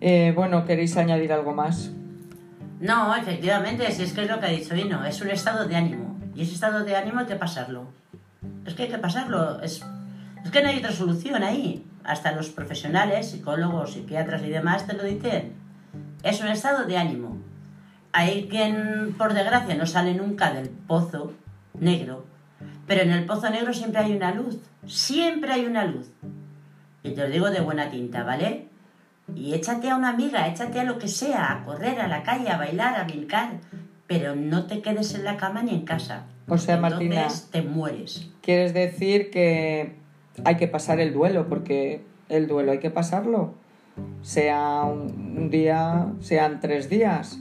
Eh, 0.00 0.32
bueno, 0.34 0.64
¿queréis 0.64 0.96
añadir 0.96 1.32
algo 1.32 1.52
más? 1.52 1.92
No, 2.80 3.14
efectivamente, 3.14 3.90
si 3.92 4.02
es 4.02 4.12
que 4.12 4.22
es 4.22 4.28
lo 4.28 4.40
que 4.40 4.46
ha 4.46 4.50
dicho 4.50 4.74
Vino, 4.74 5.04
es 5.04 5.22
un 5.22 5.30
estado 5.30 5.68
de 5.68 5.76
ánimo. 5.76 6.11
Y 6.34 6.42
ese 6.42 6.54
estado 6.54 6.84
de 6.84 6.96
ánimo 6.96 7.20
hay 7.20 7.26
que 7.26 7.36
pasarlo. 7.36 7.88
Es 8.66 8.74
que 8.74 8.84
hay 8.84 8.88
que 8.88 8.98
pasarlo. 8.98 9.60
Es, 9.60 9.84
que 10.50 10.62
no 10.62 10.68
hay 10.68 10.78
otra 10.78 10.92
solución 10.92 11.42
ahí 11.42 11.86
hasta 12.04 12.32
los 12.32 12.48
profesionales, 12.50 13.30
psicólogos, 13.30 13.92
psiquiatras 13.92 14.42
y 14.42 14.48
demás 14.50 14.86
te 14.86 14.94
lo 14.94 15.04
dicen. 15.04 15.54
Es 16.22 16.40
un 16.40 16.48
estado 16.48 16.84
de 16.84 16.96
ánimo. 16.96 17.38
Hay 18.12 18.48
quien, 18.48 19.14
por 19.16 19.34
desgracia, 19.34 19.74
no 19.74 19.86
sale 19.86 20.14
nunca 20.14 20.52
del 20.52 20.68
pozo 20.68 21.32
negro, 21.78 22.26
pero 22.86 23.02
en 23.02 23.12
el 23.12 23.24
pozo 23.24 23.48
negro 23.48 23.72
siempre 23.72 24.02
hay 24.02 24.14
una 24.14 24.34
luz, 24.34 24.58
siempre 24.86 25.52
hay 25.52 25.64
una 25.64 25.84
luz. 25.84 26.10
Y 27.02 27.12
te 27.12 27.22
lo 27.22 27.30
digo 27.30 27.50
de 27.50 27.60
buena 27.60 27.88
tinta, 27.90 28.22
¿vale? 28.22 28.68
Y 29.34 29.54
échate 29.54 29.90
a 29.90 29.96
una 29.96 30.10
amiga, 30.10 30.46
échate 30.48 30.80
a 30.80 30.84
lo 30.84 30.98
que 30.98 31.08
sea, 31.08 31.52
a 31.52 31.64
correr, 31.64 32.00
a 32.00 32.08
la 32.08 32.22
calle, 32.22 32.50
a 32.50 32.58
bailar, 32.58 32.96
a 32.96 33.04
brincar, 33.04 33.52
pero 34.12 34.36
no 34.36 34.66
te 34.66 34.82
quedes 34.82 35.14
en 35.14 35.24
la 35.24 35.38
cama 35.38 35.62
ni 35.62 35.70
en 35.70 35.86
casa. 35.86 36.26
O 36.46 36.58
sea, 36.58 36.76
Martina, 36.76 37.28
te 37.50 37.62
mueres. 37.62 38.28
¿Quieres 38.42 38.74
decir 38.74 39.30
que 39.30 39.94
hay 40.44 40.56
que 40.56 40.68
pasar 40.68 41.00
el 41.00 41.14
duelo, 41.14 41.48
porque 41.48 42.02
el 42.28 42.46
duelo 42.46 42.72
hay 42.72 42.78
que 42.78 42.90
pasarlo. 42.90 43.54
Sea 44.20 44.82
un 44.84 45.48
día, 45.48 46.08
sean 46.20 46.60
tres 46.60 46.90
días, 46.90 47.38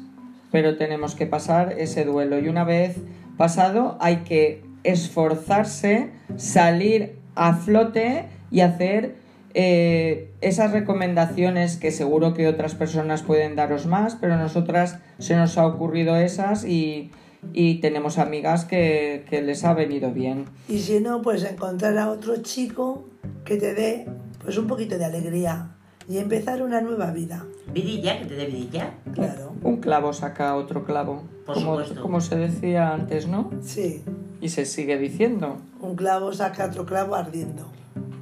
pero 0.49 0.77
tenemos 0.77 1.15
que 1.15 1.25
pasar 1.25 1.73
ese 1.73 2.05
duelo. 2.05 2.39
Y 2.39 2.47
una 2.47 2.63
vez 2.63 2.97
pasado 3.35 3.97
hay 3.99 4.17
que 4.17 4.63
esforzarse, 4.83 6.11
salir 6.37 7.19
a 7.35 7.53
flote 7.55 8.27
y 8.49 8.61
hacer 8.61 9.15
eh, 9.53 10.31
esas 10.41 10.71
recomendaciones 10.71 11.77
que 11.77 11.91
seguro 11.91 12.33
que 12.33 12.47
otras 12.47 12.75
personas 12.75 13.23
pueden 13.23 13.55
daros 13.55 13.85
más, 13.85 14.15
pero 14.15 14.35
a 14.35 14.37
nosotras 14.37 14.99
se 15.19 15.35
nos 15.35 15.57
ha 15.57 15.65
ocurrido 15.65 16.15
esas 16.15 16.65
y, 16.65 17.11
y 17.53 17.75
tenemos 17.81 18.17
amigas 18.17 18.65
que, 18.65 19.25
les 19.31 19.63
ha 19.63 19.73
venido 19.73 20.11
bien. 20.11 20.45
Y 20.67 20.79
si 20.79 20.99
no, 20.99 21.21
pues 21.21 21.43
encontrar 21.43 21.97
a 21.97 22.09
otro 22.09 22.37
chico 22.37 23.05
que 23.45 23.57
te 23.57 23.73
dé 23.73 24.07
pues 24.43 24.57
un 24.57 24.67
poquito 24.67 24.97
de 24.97 25.05
alegría 25.05 25.75
y 26.07 26.17
empezar 26.17 26.61
una 26.61 26.81
nueva 26.81 27.11
vida. 27.11 27.45
¿Vidilla? 27.73 28.19
¿Que 28.19 28.25
te 28.25 28.35
dé 28.35 28.45
vidilla? 28.45 28.95
Claro. 29.13 29.53
Un 29.63 29.77
clavo 29.77 30.13
saca 30.13 30.55
otro 30.55 30.83
clavo. 30.83 31.23
Por 31.45 31.55
como, 31.55 31.79
supuesto. 31.79 32.01
como 32.01 32.21
se 32.21 32.35
decía 32.37 32.93
antes, 32.93 33.27
¿no? 33.27 33.51
Sí. 33.61 34.03
Y 34.41 34.49
se 34.49 34.65
sigue 34.65 34.97
diciendo. 34.97 35.57
Un 35.79 35.95
clavo 35.95 36.33
saca 36.33 36.65
otro 36.65 36.85
clavo 36.85 37.15
ardiendo. 37.15 37.67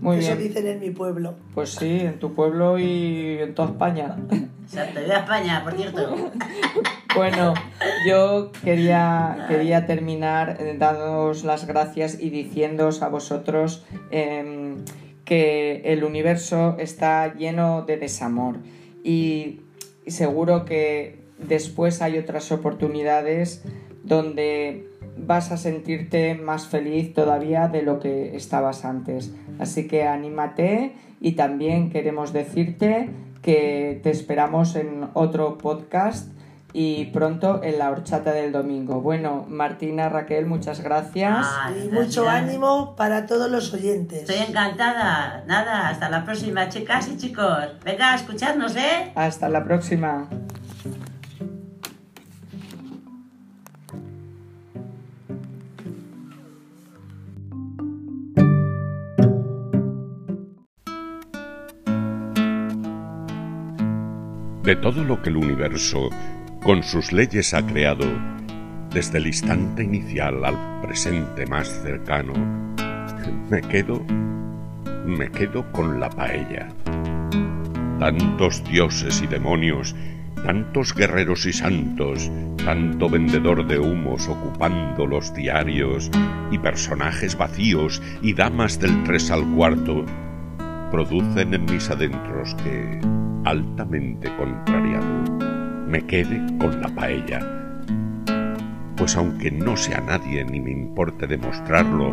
Muy 0.01 0.17
Eso 0.19 0.35
bien. 0.35 0.47
dicen 0.47 0.67
en 0.67 0.79
mi 0.79 0.91
pueblo. 0.91 1.35
Pues 1.53 1.71
sí, 1.71 1.99
en 1.99 2.19
tu 2.19 2.33
pueblo 2.33 2.79
y 2.79 3.37
en 3.39 3.53
toda 3.53 3.69
España. 3.69 4.15
Exacto, 4.63 5.01
viva 5.01 5.15
España, 5.17 5.61
por 5.63 5.73
cierto. 5.75 6.31
Bueno, 7.15 7.55
yo 8.07 8.51
quería, 8.63 9.45
quería 9.49 9.87
terminar 9.87 10.57
dándoos 10.77 11.43
las 11.43 11.65
gracias 11.65 12.17
y 12.21 12.29
diciéndoos 12.29 13.01
a 13.01 13.09
vosotros 13.09 13.83
em, 14.11 14.85
que 15.25 15.81
el 15.85 16.03
universo 16.03 16.75
está 16.77 17.33
lleno 17.33 17.81
de 17.81 17.97
desamor 17.97 18.57
y, 19.03 19.61
y 20.05 20.11
seguro 20.11 20.65
que 20.65 21.19
después 21.39 22.01
hay 22.03 22.19
otras 22.19 22.51
oportunidades 22.51 23.63
donde 24.03 24.89
vas 25.17 25.51
a 25.51 25.57
sentirte 25.57 26.35
más 26.35 26.67
feliz 26.67 27.13
todavía 27.13 27.67
de 27.67 27.81
lo 27.81 27.99
que 27.99 28.35
estabas 28.35 28.85
antes. 28.85 29.33
Así 29.59 29.87
que 29.87 30.07
anímate 30.07 30.93
y 31.19 31.33
también 31.33 31.89
queremos 31.89 32.31
decirte 32.33 33.09
que 33.41 33.99
te 34.03 34.09
esperamos 34.09 34.75
en 34.75 35.09
otro 35.13 35.57
podcast 35.57 36.31
y 36.71 37.05
pronto 37.05 37.63
en 37.63 37.79
la 37.79 37.89
horchata 37.89 38.31
del 38.31 38.51
domingo. 38.51 39.01
Bueno, 39.01 39.45
Martina, 39.49 40.07
Raquel, 40.07 40.45
muchas 40.45 40.81
gracias. 40.81 41.33
Ah, 41.41 41.71
Y 41.71 41.87
mucho 41.87 42.23
gracias. 42.23 42.27
ánimo 42.49 42.95
para 42.95 43.25
todos 43.25 43.49
los 43.49 43.73
oyentes. 43.73 44.29
Estoy 44.29 44.45
encantada. 44.47 45.43
Nada, 45.47 45.89
hasta 45.89 46.09
la 46.09 46.23
próxima, 46.23 46.69
chicas 46.69 47.07
y 47.09 47.17
chicos. 47.17 47.57
Venga, 47.83 48.11
a 48.11 48.15
escucharnos, 48.15 48.75
¿eh? 48.75 49.11
Hasta 49.15 49.49
la 49.49 49.63
próxima. 49.63 50.29
De 64.69 64.75
todo 64.75 65.03
lo 65.03 65.19
que 65.19 65.29
el 65.29 65.37
universo 65.37 66.11
con 66.61 66.83
sus 66.83 67.11
leyes 67.11 67.55
ha 67.55 67.65
creado, 67.65 68.05
desde 68.93 69.17
el 69.17 69.25
instante 69.25 69.83
inicial 69.83 70.45
al 70.45 70.81
presente 70.83 71.47
más 71.47 71.67
cercano, 71.81 72.33
me 73.49 73.61
quedo, 73.61 74.05
me 75.07 75.31
quedo 75.31 75.71
con 75.71 75.99
la 75.99 76.11
paella. 76.11 76.67
Tantos 77.97 78.63
dioses 78.65 79.23
y 79.23 79.25
demonios, 79.25 79.95
tantos 80.45 80.93
guerreros 80.93 81.47
y 81.47 81.53
santos, 81.53 82.29
tanto 82.63 83.09
vendedor 83.09 83.65
de 83.65 83.79
humos 83.79 84.27
ocupando 84.27 85.07
los 85.07 85.33
diarios, 85.33 86.11
y 86.51 86.59
personajes 86.59 87.35
vacíos 87.35 88.03
y 88.21 88.35
damas 88.35 88.79
del 88.79 89.01
tres 89.01 89.31
al 89.31 89.47
cuarto, 89.55 90.05
producen 90.91 91.53
en 91.53 91.65
mis 91.65 91.89
adentros 91.89 92.55
que, 92.55 92.99
altamente 93.45 94.29
contrariado, 94.35 95.05
me 95.87 96.01
quede 96.05 96.45
con 96.59 96.81
la 96.81 96.89
paella. 96.89 97.39
Pues 98.95 99.15
aunque 99.15 99.51
no 99.51 99.77
sea 99.77 100.01
nadie 100.01 100.43
ni 100.43 100.59
me 100.59 100.71
importe 100.71 101.27
demostrarlo, 101.27 102.11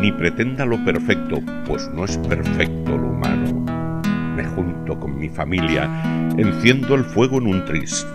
ni 0.00 0.12
pretenda 0.12 0.64
lo 0.64 0.82
perfecto, 0.84 1.40
pues 1.66 1.90
no 1.94 2.04
es 2.04 2.16
perfecto 2.18 2.96
lo 2.96 3.08
humano. 3.08 4.00
Me 4.36 4.44
junto 4.44 5.00
con 5.00 5.18
mi 5.18 5.28
familia, 5.28 5.90
enciendo 6.36 6.94
el 6.94 7.04
fuego 7.04 7.38
en 7.38 7.48
un 7.48 7.64
tris, 7.64 8.06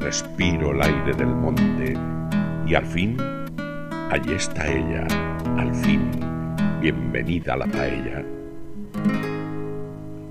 respiro 0.00 0.72
el 0.72 0.82
aire 0.82 1.14
del 1.14 1.28
monte 1.28 1.96
y 2.66 2.74
al 2.74 2.86
fin, 2.86 3.16
allí 4.10 4.32
está 4.32 4.66
ella, 4.66 5.06
al 5.56 5.74
fin, 5.74 6.10
bienvenida 6.80 7.54
a 7.54 7.58
la 7.58 7.66
paella. 7.66 8.37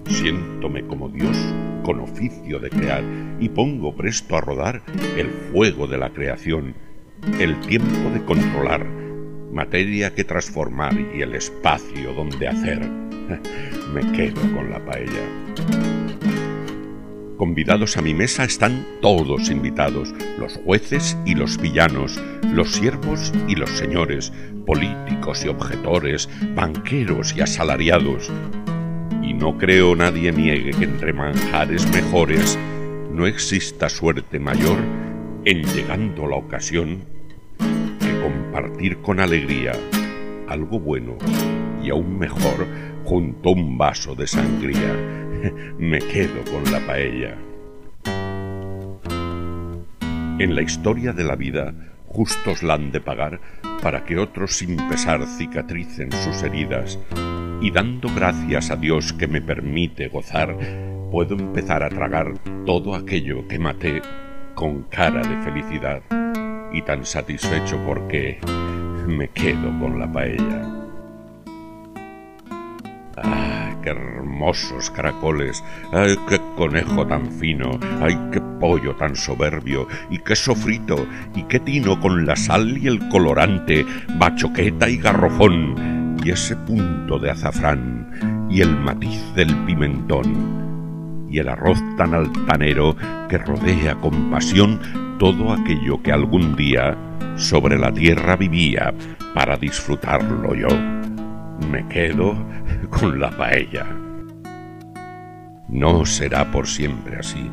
Siéntome 0.10 0.86
como 0.88 1.10
Dios 1.10 1.38
con 1.84 2.00
oficio 2.00 2.60
de 2.60 2.70
crear 2.70 3.04
y 3.40 3.50
pongo 3.50 3.96
presto 3.96 4.36
a 4.36 4.42
rodar 4.42 4.82
el 5.16 5.30
fuego 5.30 5.88
de 5.88 5.98
la 5.98 6.10
creación, 6.10 6.76
el 7.40 7.60
tiempo 7.62 8.10
de 8.14 8.24
controlar, 8.26 8.86
materia 9.54 10.14
que 10.14 10.24
transformar 10.24 10.94
y 11.16 11.22
el 11.22 11.36
espacio 11.36 12.14
donde 12.14 12.48
hacer. 12.48 12.80
Me 13.94 14.12
quedo 14.12 14.42
con 14.54 14.70
la 14.70 14.84
paella. 14.84 15.24
Convidados 17.38 17.98
a 17.98 18.02
mi 18.02 18.14
mesa 18.14 18.44
están 18.44 18.86
todos 19.00 19.50
invitados, 19.52 20.14
los 20.40 20.58
jueces 20.58 21.18
y 21.26 21.36
los 21.36 21.62
villanos, 21.62 22.20
los 22.52 22.72
siervos 22.72 23.32
y 23.48 23.56
los 23.56 23.70
señores, 23.70 24.34
políticos 24.66 25.46
y 25.46 25.50
objetores, 25.50 26.28
banqueros 26.56 27.36
y 27.38 27.42
asalariados, 27.42 28.32
no 29.38 29.58
creo 29.58 29.96
nadie 29.96 30.32
niegue 30.32 30.72
que 30.72 30.86
entre 30.86 31.14
manjares 31.14 31.90
mejores 31.92 32.58
no 33.12 33.28
exista 33.28 33.88
suerte 33.88 34.40
mayor 34.40 34.80
en 35.46 35.64
llegando 35.64 36.28
la 36.28 36.36
ocasión 36.36 37.06
que 37.58 38.22
compartir 38.22 38.98
con 38.98 39.20
alegría 39.20 39.74
algo 40.48 40.80
bueno 40.80 41.18
y 41.84 41.90
aún 41.90 42.18
mejor 42.18 42.68
junto 43.04 43.50
a 43.50 43.52
un 43.54 43.78
vaso 43.78 44.16
de 44.16 44.28
sangría. 44.28 44.94
Me 45.78 46.00
quedo 46.00 46.44
con 46.52 46.70
la 46.72 46.86
paella. 46.86 47.38
En 50.40 50.56
la 50.56 50.62
historia 50.62 51.14
de 51.14 51.24
la 51.24 51.36
vida, 51.36 51.74
justos 52.08 52.64
la 52.64 52.76
han 52.76 52.92
de 52.92 53.02
pagar 53.02 53.40
para 53.82 54.04
que 54.04 54.18
otros 54.18 54.58
sin 54.58 54.76
pesar 54.90 55.26
cicatricen 55.26 56.12
sus 56.12 56.42
heridas 56.44 57.00
y 57.62 57.72
dando 57.72 58.10
gracias 58.14 58.72
a 58.72 58.76
Dios 58.76 59.14
que 59.14 59.28
me 59.28 59.42
permite 59.42 60.08
gozar, 60.10 60.58
puedo 61.12 61.36
empezar 61.36 61.84
a 61.84 61.90
tragar 61.90 62.34
todo 62.66 62.96
aquello 62.96 63.48
que 63.48 63.60
maté 63.60 64.02
con 64.56 64.84
cara 64.84 65.22
de 65.22 65.42
felicidad 65.44 66.02
y 66.72 66.82
tan 66.82 67.06
satisfecho 67.06 67.80
porque 67.86 68.40
me 69.08 69.30
quedo 69.30 69.78
con 69.80 70.00
la 70.00 70.12
paella. 70.12 70.77
Hermosos 73.88 74.90
caracoles! 74.92 75.64
¡Ay, 75.92 76.16
qué 76.30 76.40
conejo 76.56 77.06
tan 77.08 77.32
fino! 77.32 77.80
¡Ay, 78.02 78.18
qué 78.32 78.42
pollo 78.60 78.96
tan 78.96 79.16
soberbio! 79.16 79.88
¡Y 80.10 80.20
qué 80.20 80.36
sofrito! 80.36 81.08
¡Y 81.36 81.44
qué 81.44 81.60
tino 81.60 82.00
con 82.00 82.26
la 82.26 82.36
sal 82.36 82.78
y 82.78 82.88
el 82.88 83.08
colorante! 83.10 83.86
¡Bachoqueta 84.18 84.90
y 84.90 84.98
garrofón! 84.98 85.98
y 86.24 86.32
ese 86.32 86.56
punto 86.56 87.20
de 87.20 87.32
azafrán 87.32 88.48
y 88.50 88.62
el 88.62 88.76
matiz 88.76 89.22
del 89.36 89.56
pimentón 89.66 91.28
y 91.30 91.40
el 91.40 91.50
arroz 91.50 91.82
tan 91.98 92.14
altanero 92.14 92.96
que 93.30 93.38
rodea 93.38 93.96
con 93.96 94.32
pasión 94.32 94.80
todo 95.20 95.52
aquello 95.54 96.02
que 96.02 96.12
algún 96.12 96.56
día 96.56 96.98
sobre 97.36 97.78
la 97.78 97.94
tierra 97.94 98.36
vivía 98.36 98.94
para 99.34 99.58
disfrutarlo 99.58 100.56
yo. 100.56 100.97
Me 101.72 101.88
quedo 101.88 102.36
con 102.90 103.20
la 103.20 103.30
paella. 103.32 103.86
No 105.68 106.06
será 106.06 106.52
por 106.52 106.68
siempre 106.68 107.18
así. 107.18 107.50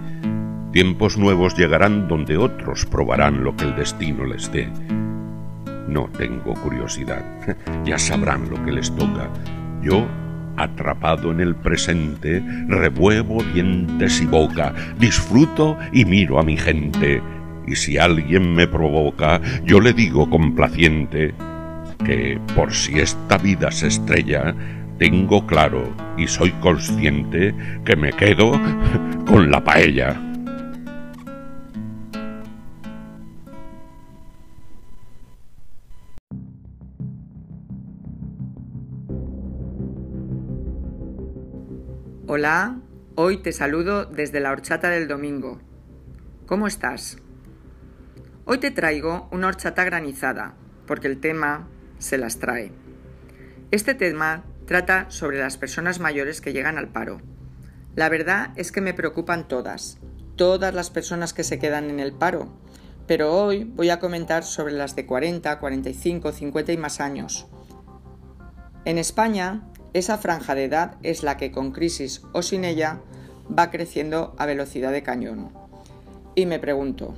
Tiempos 0.72 1.16
nuevos 1.16 1.56
llegarán 1.56 2.08
donde 2.08 2.36
otros 2.36 2.86
probarán 2.86 3.44
lo 3.44 3.56
que 3.56 3.64
el 3.64 3.76
destino 3.76 4.24
les 4.24 4.50
dé 4.52 4.68
no 5.88 6.08
tengo 6.18 6.54
curiosidad. 6.54 7.24
Ya 7.84 7.98
sabrán 7.98 8.48
lo 8.50 8.62
que 8.64 8.72
les 8.72 8.94
toca. 8.94 9.28
Yo, 9.82 10.06
atrapado 10.56 11.30
en 11.30 11.40
el 11.40 11.54
presente, 11.54 12.42
revuevo 12.66 13.42
dientes 13.42 14.22
y 14.22 14.26
boca, 14.26 14.74
disfruto 14.98 15.76
y 15.92 16.04
miro 16.04 16.38
a 16.38 16.42
mi 16.42 16.56
gente. 16.56 17.22
Y 17.66 17.76
si 17.76 17.98
alguien 17.98 18.54
me 18.54 18.66
provoca, 18.66 19.40
yo 19.64 19.80
le 19.80 19.92
digo 19.92 20.28
complaciente 20.30 21.34
que 22.04 22.40
por 22.54 22.72
si 22.72 23.00
esta 23.00 23.38
vida 23.38 23.70
se 23.70 23.88
estrella, 23.88 24.54
tengo 24.98 25.46
claro 25.46 25.94
y 26.16 26.28
soy 26.28 26.52
consciente 26.60 27.54
que 27.84 27.96
me 27.96 28.12
quedo 28.12 28.52
con 29.26 29.50
la 29.50 29.64
paella. 29.64 30.20
Hola, 42.26 42.80
hoy 43.14 43.38
te 43.38 43.52
saludo 43.52 44.06
desde 44.06 44.40
la 44.40 44.50
horchata 44.50 44.90
del 44.90 45.08
domingo. 45.08 45.60
¿Cómo 46.46 46.66
estás? 46.66 47.18
Hoy 48.44 48.58
te 48.58 48.70
traigo 48.70 49.28
una 49.30 49.46
horchata 49.46 49.84
granizada, 49.84 50.54
porque 50.86 51.06
el 51.06 51.20
tema 51.20 51.68
se 52.04 52.18
las 52.18 52.38
trae. 52.38 52.70
Este 53.70 53.94
tema 53.94 54.44
trata 54.66 55.06
sobre 55.08 55.38
las 55.38 55.56
personas 55.56 56.00
mayores 56.00 56.40
que 56.40 56.52
llegan 56.52 56.78
al 56.78 56.88
paro. 56.88 57.20
La 57.96 58.08
verdad 58.08 58.50
es 58.56 58.72
que 58.72 58.80
me 58.80 58.94
preocupan 58.94 59.48
todas, 59.48 59.98
todas 60.36 60.74
las 60.74 60.90
personas 60.90 61.32
que 61.32 61.44
se 61.44 61.58
quedan 61.58 61.90
en 61.90 62.00
el 62.00 62.12
paro, 62.12 62.52
pero 63.06 63.32
hoy 63.34 63.64
voy 63.64 63.90
a 63.90 64.00
comentar 64.00 64.44
sobre 64.44 64.74
las 64.74 64.94
de 64.96 65.06
40, 65.06 65.58
45, 65.58 66.32
50 66.32 66.72
y 66.72 66.76
más 66.76 67.00
años. 67.00 67.46
En 68.84 68.98
España 68.98 69.62
esa 69.94 70.18
franja 70.18 70.54
de 70.54 70.64
edad 70.64 70.96
es 71.02 71.22
la 71.22 71.36
que 71.36 71.52
con 71.52 71.70
crisis 71.70 72.22
o 72.32 72.42
sin 72.42 72.64
ella 72.64 73.00
va 73.56 73.70
creciendo 73.70 74.34
a 74.38 74.46
velocidad 74.46 74.92
de 74.92 75.02
cañón. 75.02 75.52
Y 76.34 76.46
me 76.46 76.58
pregunto, 76.58 77.14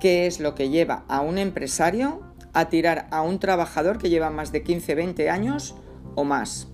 ¿qué 0.00 0.26
es 0.26 0.40
lo 0.40 0.54
que 0.54 0.68
lleva 0.68 1.04
a 1.08 1.20
un 1.20 1.38
empresario 1.38 2.33
a 2.54 2.68
tirar 2.68 3.08
a 3.10 3.22
un 3.22 3.38
trabajador 3.38 3.98
que 3.98 4.08
lleva 4.08 4.30
más 4.30 4.52
de 4.52 4.64
15-20 4.64 5.28
años 5.28 5.74
o 6.14 6.24
más? 6.24 6.68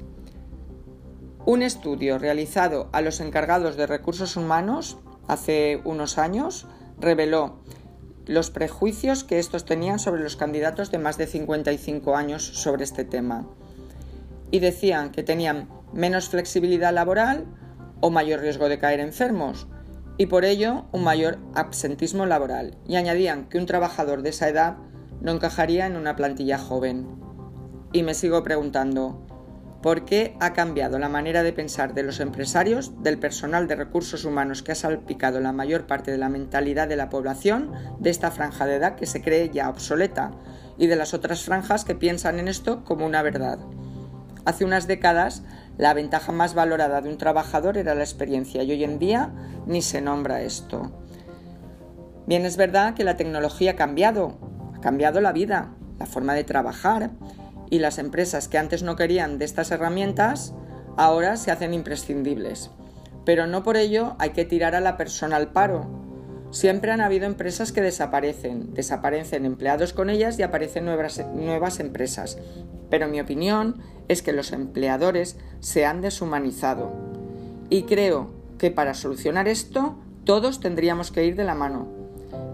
Un 1.47 1.63
estudio 1.63 2.19
realizado 2.19 2.91
a 2.93 3.01
los 3.01 3.21
encargados 3.21 3.77
de 3.77 3.87
recursos 3.87 4.37
humanos 4.37 4.99
hace 5.27 5.81
unos 5.85 6.19
años 6.19 6.67
reveló 6.99 7.61
los 8.27 8.51
prejuicios 8.51 9.25
que 9.25 9.39
estos 9.39 9.65
tenían 9.65 9.99
sobre 9.99 10.23
los 10.23 10.37
candidatos 10.37 10.91
de 10.91 10.99
más 10.99 11.19
de 11.19 11.27
55 11.27 12.15
años 12.15 12.45
sobre 12.45 12.85
este 12.85 13.05
tema 13.05 13.49
y 14.51 14.61
decían 14.61 15.11
que 15.11 15.23
tenían 15.23 15.69
menos 15.93 16.29
flexibilidad 16.29 16.93
laboral 16.93 17.47
o 18.01 18.11
mayor 18.11 18.41
riesgo 18.41 18.69
de 18.69 18.79
caer 18.79 19.01
enfermos 19.01 19.67
y 20.17 20.27
por 20.27 20.45
ello 20.45 20.85
un 20.93 21.03
mayor 21.03 21.39
absentismo 21.55 22.27
laboral 22.27 22.77
y 22.87 22.97
añadían 22.97 23.49
que 23.49 23.59
un 23.59 23.67
trabajador 23.67 24.23
de 24.23 24.31
esa 24.31 24.49
edad 24.49 24.77
no 25.21 25.33
encajaría 25.33 25.87
en 25.87 25.97
una 25.97 26.17
plantilla 26.17 26.59
joven. 26.59 27.07
Y 27.93 28.03
me 28.03 28.15
sigo 28.15 28.43
preguntando, 28.43 29.27
¿por 29.83 30.05
qué 30.05 30.37
ha 30.41 30.53
cambiado 30.53 30.99
la 30.99 31.09
manera 31.09 31.43
de 31.43 31.53
pensar 31.53 31.95
de 31.95 32.03
los 32.03 32.21
empresarios, 32.21 33.03
del 33.03 33.19
personal 33.19 33.67
de 33.67 33.77
recursos 33.77 34.25
humanos 34.25 34.63
que 34.63 34.73
ha 34.73 34.77
salpicado 34.77 35.41
la 35.41 35.53
mayor 35.53 35.87
parte 35.87 36.11
de 36.11 36.19
la 36.19 36.29
mentalidad 36.29 36.89
de 36.89 36.97
la 36.97 37.09
población 37.09 37.73
de 37.99 38.11
esta 38.11 38.31
franja 38.31 38.67
de 38.67 38.77
edad 38.77 38.97
que 38.97 39.07
se 39.07 39.23
cree 39.23 39.51
ya 39.51 39.69
obsoleta 39.69 40.33
y 40.79 40.87
de 40.87 40.97
las 40.97 41.15
otras 41.15 41.43
franjas 41.43 41.85
que 41.85 41.95
piensan 41.95 42.39
en 42.39 42.49
esto 42.49 42.85
como 42.85 43.07
una 43.07 43.23
verdad? 43.23 43.59
Hace 44.45 44.65
unas 44.65 44.87
décadas 44.87 45.43
La 45.79 45.95
ventaja 45.95 46.31
más 46.31 46.53
valorada 46.53 47.01
de 47.01 47.09
un 47.09 47.17
trabajador 47.17 47.79
era 47.79 47.95
la 47.95 48.03
experiencia 48.03 48.63
y 48.63 48.71
hoy 48.71 48.85
en 48.85 48.99
día 48.99 49.33
ni 49.67 49.81
se 49.81 50.03
nombra 50.03 50.43
esto. 50.43 50.93
Bien, 52.27 52.45
es 52.45 52.59
verdad 52.59 52.93
que 52.93 53.03
la 53.03 53.17
tecnología 53.17 53.73
ha 53.73 53.77
cambiado, 53.77 54.39
cambiado 54.81 55.21
la 55.21 55.33
vida, 55.33 55.75
la 55.99 56.07
forma 56.07 56.35
de 56.35 56.45
trabajar 56.45 57.11
y 57.71 57.79
las 57.79 57.99
empresas 57.99 58.49
que 58.49 58.59
antes 58.59 58.83
no 58.83 58.97
querían 58.97 59.39
de 59.39 59.45
estas 59.45 59.71
herramientas 59.71 60.55
ahora 60.97 61.37
se 61.37 61.51
hacen 61.51 61.73
imprescindibles. 61.73 62.71
Pero 63.25 63.47
no 63.47 63.63
por 63.63 63.77
ello 63.77 64.17
hay 64.19 64.31
que 64.31 64.45
tirar 64.45 64.75
a 64.75 64.81
la 64.81 64.97
persona 64.97 65.37
al 65.37 65.53
paro. 65.53 65.87
Siempre 66.51 66.91
han 66.91 67.01
habido 67.01 67.27
empresas 67.27 67.71
que 67.71 67.81
desaparecen, 67.81 68.75
desaparecen 68.75 69.47
empleados 69.47 69.93
con 69.93 70.11
ellas 70.11 70.39
y 70.39 70.43
aparecen 70.43 70.85
nuevas, 70.85 71.25
nuevas 71.35 71.79
empresas. 71.79 72.39
Pero 72.89 73.07
mi 73.09 73.21
opinión 73.21 73.81
es 74.09 74.23
que 74.23 74.33
los 74.33 74.53
empleadores 74.53 75.37
se 75.61 75.87
han 75.87 76.01
deshumanizado. 76.01 76.91
Y 77.69 77.85
creo 77.85 78.33
que 78.59 78.73
para 78.73 78.95
solucionar 78.95 79.47
esto 79.47 79.97
todos 80.25 80.59
tendríamos 80.59 81.13
que 81.13 81.25
ir 81.25 81.37
de 81.37 81.45
la 81.45 81.55
mano. 81.55 82.00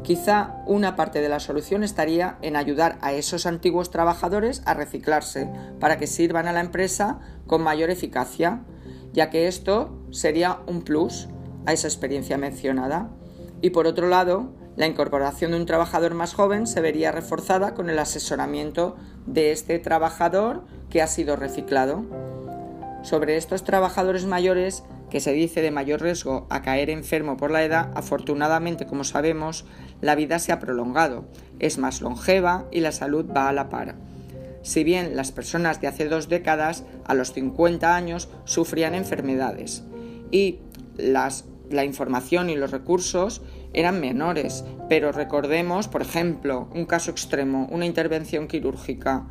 Quizá 0.07 0.63
una 0.67 0.95
parte 0.95 1.21
de 1.21 1.29
la 1.29 1.41
solución 1.41 1.83
estaría 1.83 2.39
en 2.41 2.55
ayudar 2.55 2.97
a 3.01 3.13
esos 3.13 3.45
antiguos 3.45 3.91
trabajadores 3.91 4.63
a 4.65 4.73
reciclarse 4.73 5.51
para 5.81 5.99
que 5.99 6.07
sirvan 6.07 6.47
a 6.47 6.53
la 6.53 6.61
empresa 6.61 7.19
con 7.49 7.65
mayor 7.65 7.91
eficacia, 7.91 8.63
ya 9.13 9.31
que 9.31 9.49
esto 9.49 9.99
sería 10.13 10.61
un 10.69 10.83
plus 10.83 11.27
a 11.67 11.73
esa 11.73 11.89
experiencia 11.89 12.39
mencionada. 12.39 13.11
Y 13.61 13.71
por 13.71 13.89
otro 13.89 14.07
lado, 14.09 14.53
la 14.77 14.87
incorporación 14.87 15.51
de 15.51 15.57
un 15.57 15.67
trabajador 15.67 16.15
más 16.15 16.35
joven 16.35 16.69
se 16.69 16.81
vería 16.81 17.11
reforzada 17.11 17.75
con 17.75 17.91
el 17.91 17.99
asesoramiento 17.99 18.95
de 19.27 19.51
este 19.51 19.81
trabajador 19.81 20.67
que 20.89 21.03
ha 21.03 21.09
sido 21.09 21.35
reciclado. 21.35 22.05
Sobre 23.03 23.37
estos 23.37 23.65
trabajadores 23.65 24.25
mayores 24.25 24.85
que 25.11 25.21
se 25.21 25.33
dice 25.33 25.63
de 25.63 25.71
mayor 25.71 26.03
riesgo 26.03 26.47
a 26.51 26.63
caer 26.63 26.91
enfermo 26.91 27.37
por 27.37 27.51
la 27.51 27.65
edad, 27.65 27.91
afortunadamente, 27.95 28.87
como 28.87 29.05
sabemos, 29.05 29.65
la 30.01 30.15
vida 30.15 30.39
se 30.39 30.53
ha 30.53 30.59
prolongado, 30.59 31.25
es 31.59 31.79
más 31.79 32.01
longeva 32.01 32.67
y 32.71 32.81
la 32.81 32.93
salud 32.93 33.27
va 33.35 33.49
a 33.49 33.53
la 33.53 33.69
par. 33.69 33.95
Si 34.63 34.83
bien 34.83 35.15
las 35.15 35.31
personas 35.31 35.81
de 35.81 35.87
hace 35.87 36.09
dos 36.09 36.29
décadas, 36.29 36.85
a 37.05 37.15
los 37.15 37.33
50 37.33 37.95
años, 37.95 38.29
sufrían 38.45 38.95
enfermedades 38.95 39.85
y 40.33 40.59
las, 40.97 41.45
la 41.71 41.85
información 41.85 42.51
y 42.51 42.57
los 42.57 42.73
recursos 42.73 43.43
eran 43.73 44.01
menores, 44.01 44.65
pero 44.89 45.13
recordemos, 45.13 45.87
por 45.87 46.03
ejemplo, 46.03 46.69
un 46.75 46.85
caso 46.85 47.13
extremo, 47.13 47.69
una 47.71 47.87
intervención 47.87 48.49
quirúrgica. 48.49 49.29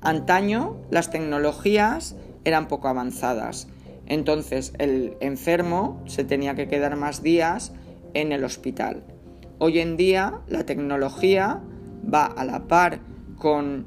Antaño 0.00 0.78
las 0.90 1.10
tecnologías 1.10 2.16
eran 2.44 2.66
poco 2.68 2.88
avanzadas 2.88 3.68
entonces 4.06 4.72
el 4.78 5.16
enfermo 5.20 6.02
se 6.06 6.24
tenía 6.24 6.54
que 6.54 6.68
quedar 6.68 6.96
más 6.96 7.22
días 7.22 7.72
en 8.14 8.32
el 8.32 8.44
hospital. 8.44 9.02
Hoy 9.58 9.80
en 9.80 9.96
día 9.96 10.40
la 10.48 10.64
tecnología 10.64 11.60
va 12.12 12.26
a 12.26 12.44
la 12.44 12.68
par 12.68 13.00
con 13.38 13.86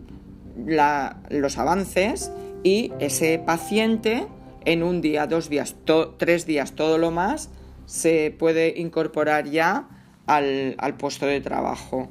los 1.30 1.58
avances 1.58 2.32
y 2.64 2.92
ese 3.00 3.40
paciente 3.40 4.28
en 4.66 4.84
un 4.84 5.02
día, 5.02 5.28
dos 5.28 5.50
días, 5.50 5.76
tres 6.18 6.46
días, 6.46 6.74
todo 6.74 6.98
lo 6.98 7.12
más, 7.12 7.50
se 7.86 8.36
puede 8.38 8.80
incorporar 8.80 9.50
ya 9.50 9.88
al, 10.28 10.76
puesto 10.98 11.26
de 11.26 11.42
trabajo. 11.42 12.10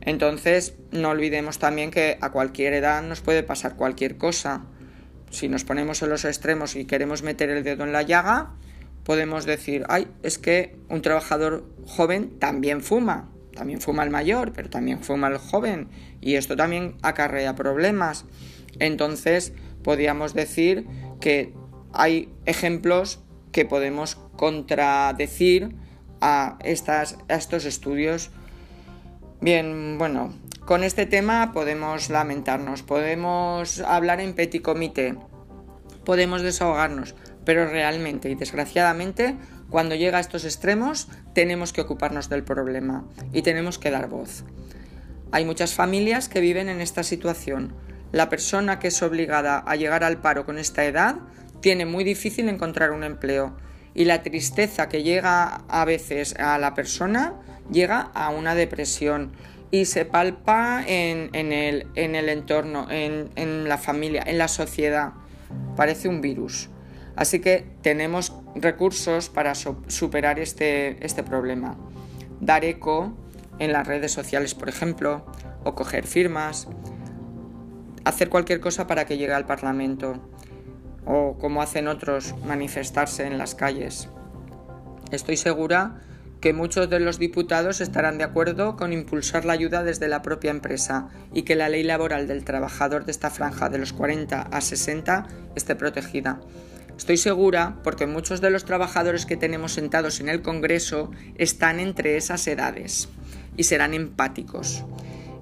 Entonces, 0.00 0.74
no 0.90 1.10
olvidemos 1.10 1.58
también 1.58 1.90
que 1.90 2.18
a 2.20 2.30
cualquier 2.30 2.72
edad 2.72 3.02
nos 3.02 3.20
puede 3.20 3.42
pasar 3.42 3.76
cualquier 3.76 4.16
cosa 4.16 4.64
si 5.32 5.48
nos 5.48 5.64
ponemos 5.64 6.02
en 6.02 6.10
los 6.10 6.24
extremos 6.24 6.76
y 6.76 6.84
queremos 6.84 7.22
meter 7.22 7.48
el 7.48 7.64
dedo 7.64 7.84
en 7.84 7.92
la 7.92 8.02
llaga, 8.02 8.52
podemos 9.02 9.46
decir, 9.46 9.84
ay, 9.88 10.06
es 10.22 10.38
que 10.38 10.76
un 10.88 11.02
trabajador 11.02 11.64
joven 11.86 12.38
también 12.38 12.82
fuma, 12.82 13.30
también 13.54 13.80
fuma 13.80 14.04
el 14.04 14.10
mayor, 14.10 14.52
pero 14.52 14.68
también 14.68 15.02
fuma 15.02 15.28
el 15.28 15.38
joven, 15.38 15.88
y 16.20 16.34
esto 16.34 16.54
también 16.54 16.96
acarrea 17.02 17.54
problemas. 17.54 18.26
Entonces, 18.78 19.54
podríamos 19.82 20.34
decir 20.34 20.86
que 21.20 21.54
hay 21.92 22.32
ejemplos 22.44 23.20
que 23.52 23.64
podemos 23.64 24.16
contradecir 24.36 25.74
a, 26.20 26.58
estas, 26.62 27.16
a 27.28 27.34
estos 27.34 27.64
estudios. 27.64 28.30
Bien, 29.40 29.96
bueno, 29.98 30.34
con 30.64 30.84
este 30.84 31.06
tema 31.06 31.52
podemos 31.52 32.08
lamentarnos, 32.08 32.82
podemos 32.82 33.80
hablar 33.80 34.20
en 34.20 34.34
petit 34.34 34.62
comité, 34.62 35.16
podemos 36.04 36.42
desahogarnos, 36.42 37.14
pero 37.44 37.68
realmente 37.68 38.30
y 38.30 38.34
desgraciadamente 38.34 39.36
cuando 39.70 39.94
llega 39.94 40.18
a 40.18 40.20
estos 40.20 40.44
extremos 40.44 41.08
tenemos 41.34 41.72
que 41.72 41.80
ocuparnos 41.80 42.28
del 42.28 42.44
problema 42.44 43.04
y 43.32 43.42
tenemos 43.42 43.78
que 43.78 43.90
dar 43.90 44.08
voz. 44.08 44.44
Hay 45.32 45.44
muchas 45.44 45.74
familias 45.74 46.28
que 46.28 46.40
viven 46.40 46.68
en 46.68 46.80
esta 46.80 47.02
situación. 47.02 47.74
La 48.12 48.28
persona 48.28 48.78
que 48.78 48.88
es 48.88 49.02
obligada 49.02 49.58
a 49.58 49.76
llegar 49.76 50.04
al 50.04 50.20
paro 50.20 50.44
con 50.44 50.58
esta 50.58 50.84
edad 50.84 51.16
tiene 51.60 51.86
muy 51.86 52.04
difícil 52.04 52.48
encontrar 52.48 52.90
un 52.90 53.02
empleo 53.02 53.56
y 53.94 54.04
la 54.04 54.22
tristeza 54.22 54.88
que 54.88 55.02
llega 55.02 55.62
a 55.68 55.84
veces 55.84 56.34
a 56.38 56.58
la 56.58 56.74
persona 56.74 57.34
llega 57.70 58.10
a 58.14 58.30
una 58.30 58.54
depresión 58.54 59.32
y 59.72 59.86
se 59.86 60.04
palpa 60.04 60.84
en, 60.86 61.30
el, 61.34 62.28
entorno, 62.28 62.86
en, 62.90 63.68
la 63.68 63.78
familia, 63.78 64.22
en 64.24 64.36
la 64.36 64.46
sociedad. 64.46 65.14
Parece 65.76 66.08
un 66.08 66.20
virus. 66.20 66.68
Así 67.16 67.40
que 67.40 67.66
tenemos 67.80 68.34
recursos 68.54 69.30
para 69.30 69.54
superar 69.54 70.38
este, 70.38 71.04
este 71.04 71.22
problema. 71.22 71.78
Dar 72.40 72.66
eco 72.66 73.16
en 73.58 73.72
las 73.72 73.86
redes 73.86 74.12
sociales, 74.12 74.54
por 74.54 74.68
ejemplo, 74.68 75.24
o 75.64 75.74
coger 75.74 76.06
firmas, 76.06 76.68
hacer 78.04 78.28
cualquier 78.28 78.60
cosa 78.60 78.86
para 78.86 79.06
que 79.06 79.16
llegue 79.16 79.32
al 79.32 79.46
Parlamento, 79.46 80.20
o 81.06 81.38
como 81.38 81.62
hacen 81.62 81.88
otros, 81.88 82.34
manifestarse 82.44 83.26
en 83.26 83.38
las 83.38 83.54
calles. 83.54 84.10
Estoy 85.12 85.38
segura 85.38 86.02
que 86.42 86.52
muchos 86.52 86.90
de 86.90 86.98
los 86.98 87.20
diputados 87.20 87.80
estarán 87.80 88.18
de 88.18 88.24
acuerdo 88.24 88.76
con 88.76 88.92
impulsar 88.92 89.44
la 89.44 89.52
ayuda 89.52 89.84
desde 89.84 90.08
la 90.08 90.22
propia 90.22 90.50
empresa 90.50 91.08
y 91.32 91.42
que 91.42 91.54
la 91.54 91.68
ley 91.68 91.84
laboral 91.84 92.26
del 92.26 92.44
trabajador 92.44 93.04
de 93.04 93.12
esta 93.12 93.30
franja 93.30 93.68
de 93.68 93.78
los 93.78 93.92
40 93.92 94.42
a 94.42 94.60
60 94.60 95.28
esté 95.54 95.76
protegida. 95.76 96.40
Estoy 96.98 97.16
segura 97.16 97.76
porque 97.84 98.08
muchos 98.08 98.40
de 98.40 98.50
los 98.50 98.64
trabajadores 98.64 99.24
que 99.24 99.36
tenemos 99.36 99.72
sentados 99.72 100.18
en 100.18 100.28
el 100.28 100.42
Congreso 100.42 101.12
están 101.36 101.78
entre 101.78 102.16
esas 102.16 102.44
edades 102.48 103.08
y 103.56 103.62
serán 103.62 103.94
empáticos. 103.94 104.84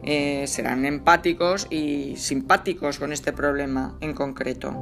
Eh, 0.03 0.45
serán 0.49 0.85
empáticos 0.85 1.67
y 1.71 2.17
simpáticos 2.19 2.99
con 2.99 3.15
este 3.15 3.33
problema 3.33 3.97
en 4.03 4.13
concreto. 4.13 4.75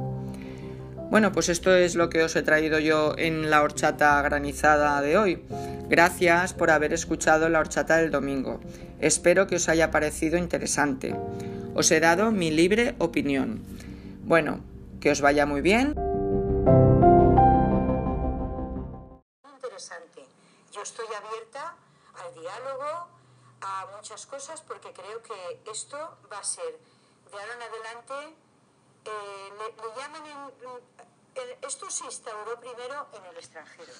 Bueno, 1.09 1.31
pues 1.31 1.49
esto 1.49 1.73
es 1.73 1.95
lo 1.95 2.07
que 2.07 2.21
os 2.21 2.35
he 2.35 2.43
traído 2.43 2.77
yo 2.77 3.15
en 3.17 3.49
la 3.49 3.63
horchata 3.63 4.21
granizada 4.21 5.01
de 5.01 5.17
hoy. 5.17 5.43
Gracias 5.87 6.53
por 6.53 6.69
haber 6.69 6.93
escuchado 6.93 7.49
la 7.49 7.59
horchata 7.59 7.97
del 7.97 8.11
domingo. 8.11 8.59
Espero 8.99 9.47
que 9.47 9.55
os 9.55 9.69
haya 9.69 9.89
parecido 9.89 10.37
interesante. 10.37 11.15
Os 11.73 11.89
he 11.89 11.99
dado 11.99 12.29
mi 12.29 12.51
libre 12.51 12.93
opinión. 12.99 13.63
Bueno, 14.23 14.59
que 15.01 15.09
os 15.09 15.19
vaya 15.21 15.47
muy 15.47 15.61
bien. 15.61 15.95
Interesante. 19.55 20.21
Yo 20.71 20.83
estoy 20.83 21.07
abierta 21.07 21.73
al 22.23 22.33
diálogo, 22.39 23.07
a 23.61 23.87
muchas 23.95 24.27
cosas, 24.27 24.61
porque 24.61 24.89
creo 24.93 25.23
que 25.23 25.71
esto 25.71 25.97
va 26.31 26.37
a 26.37 26.43
ser 26.43 26.77
de 27.31 27.33
ahora 27.33 27.53
en 27.55 27.61
adelante 27.63 28.35
eh, 29.05 29.49
le, 29.57 30.01
llaman 30.01 30.23
en, 30.25 31.57
esto 31.61 31.89
se 31.89 32.05
instauró 32.05 32.59
primero 32.59 33.07
en 33.13 33.25
el 33.25 33.37
extranjero 33.37 33.93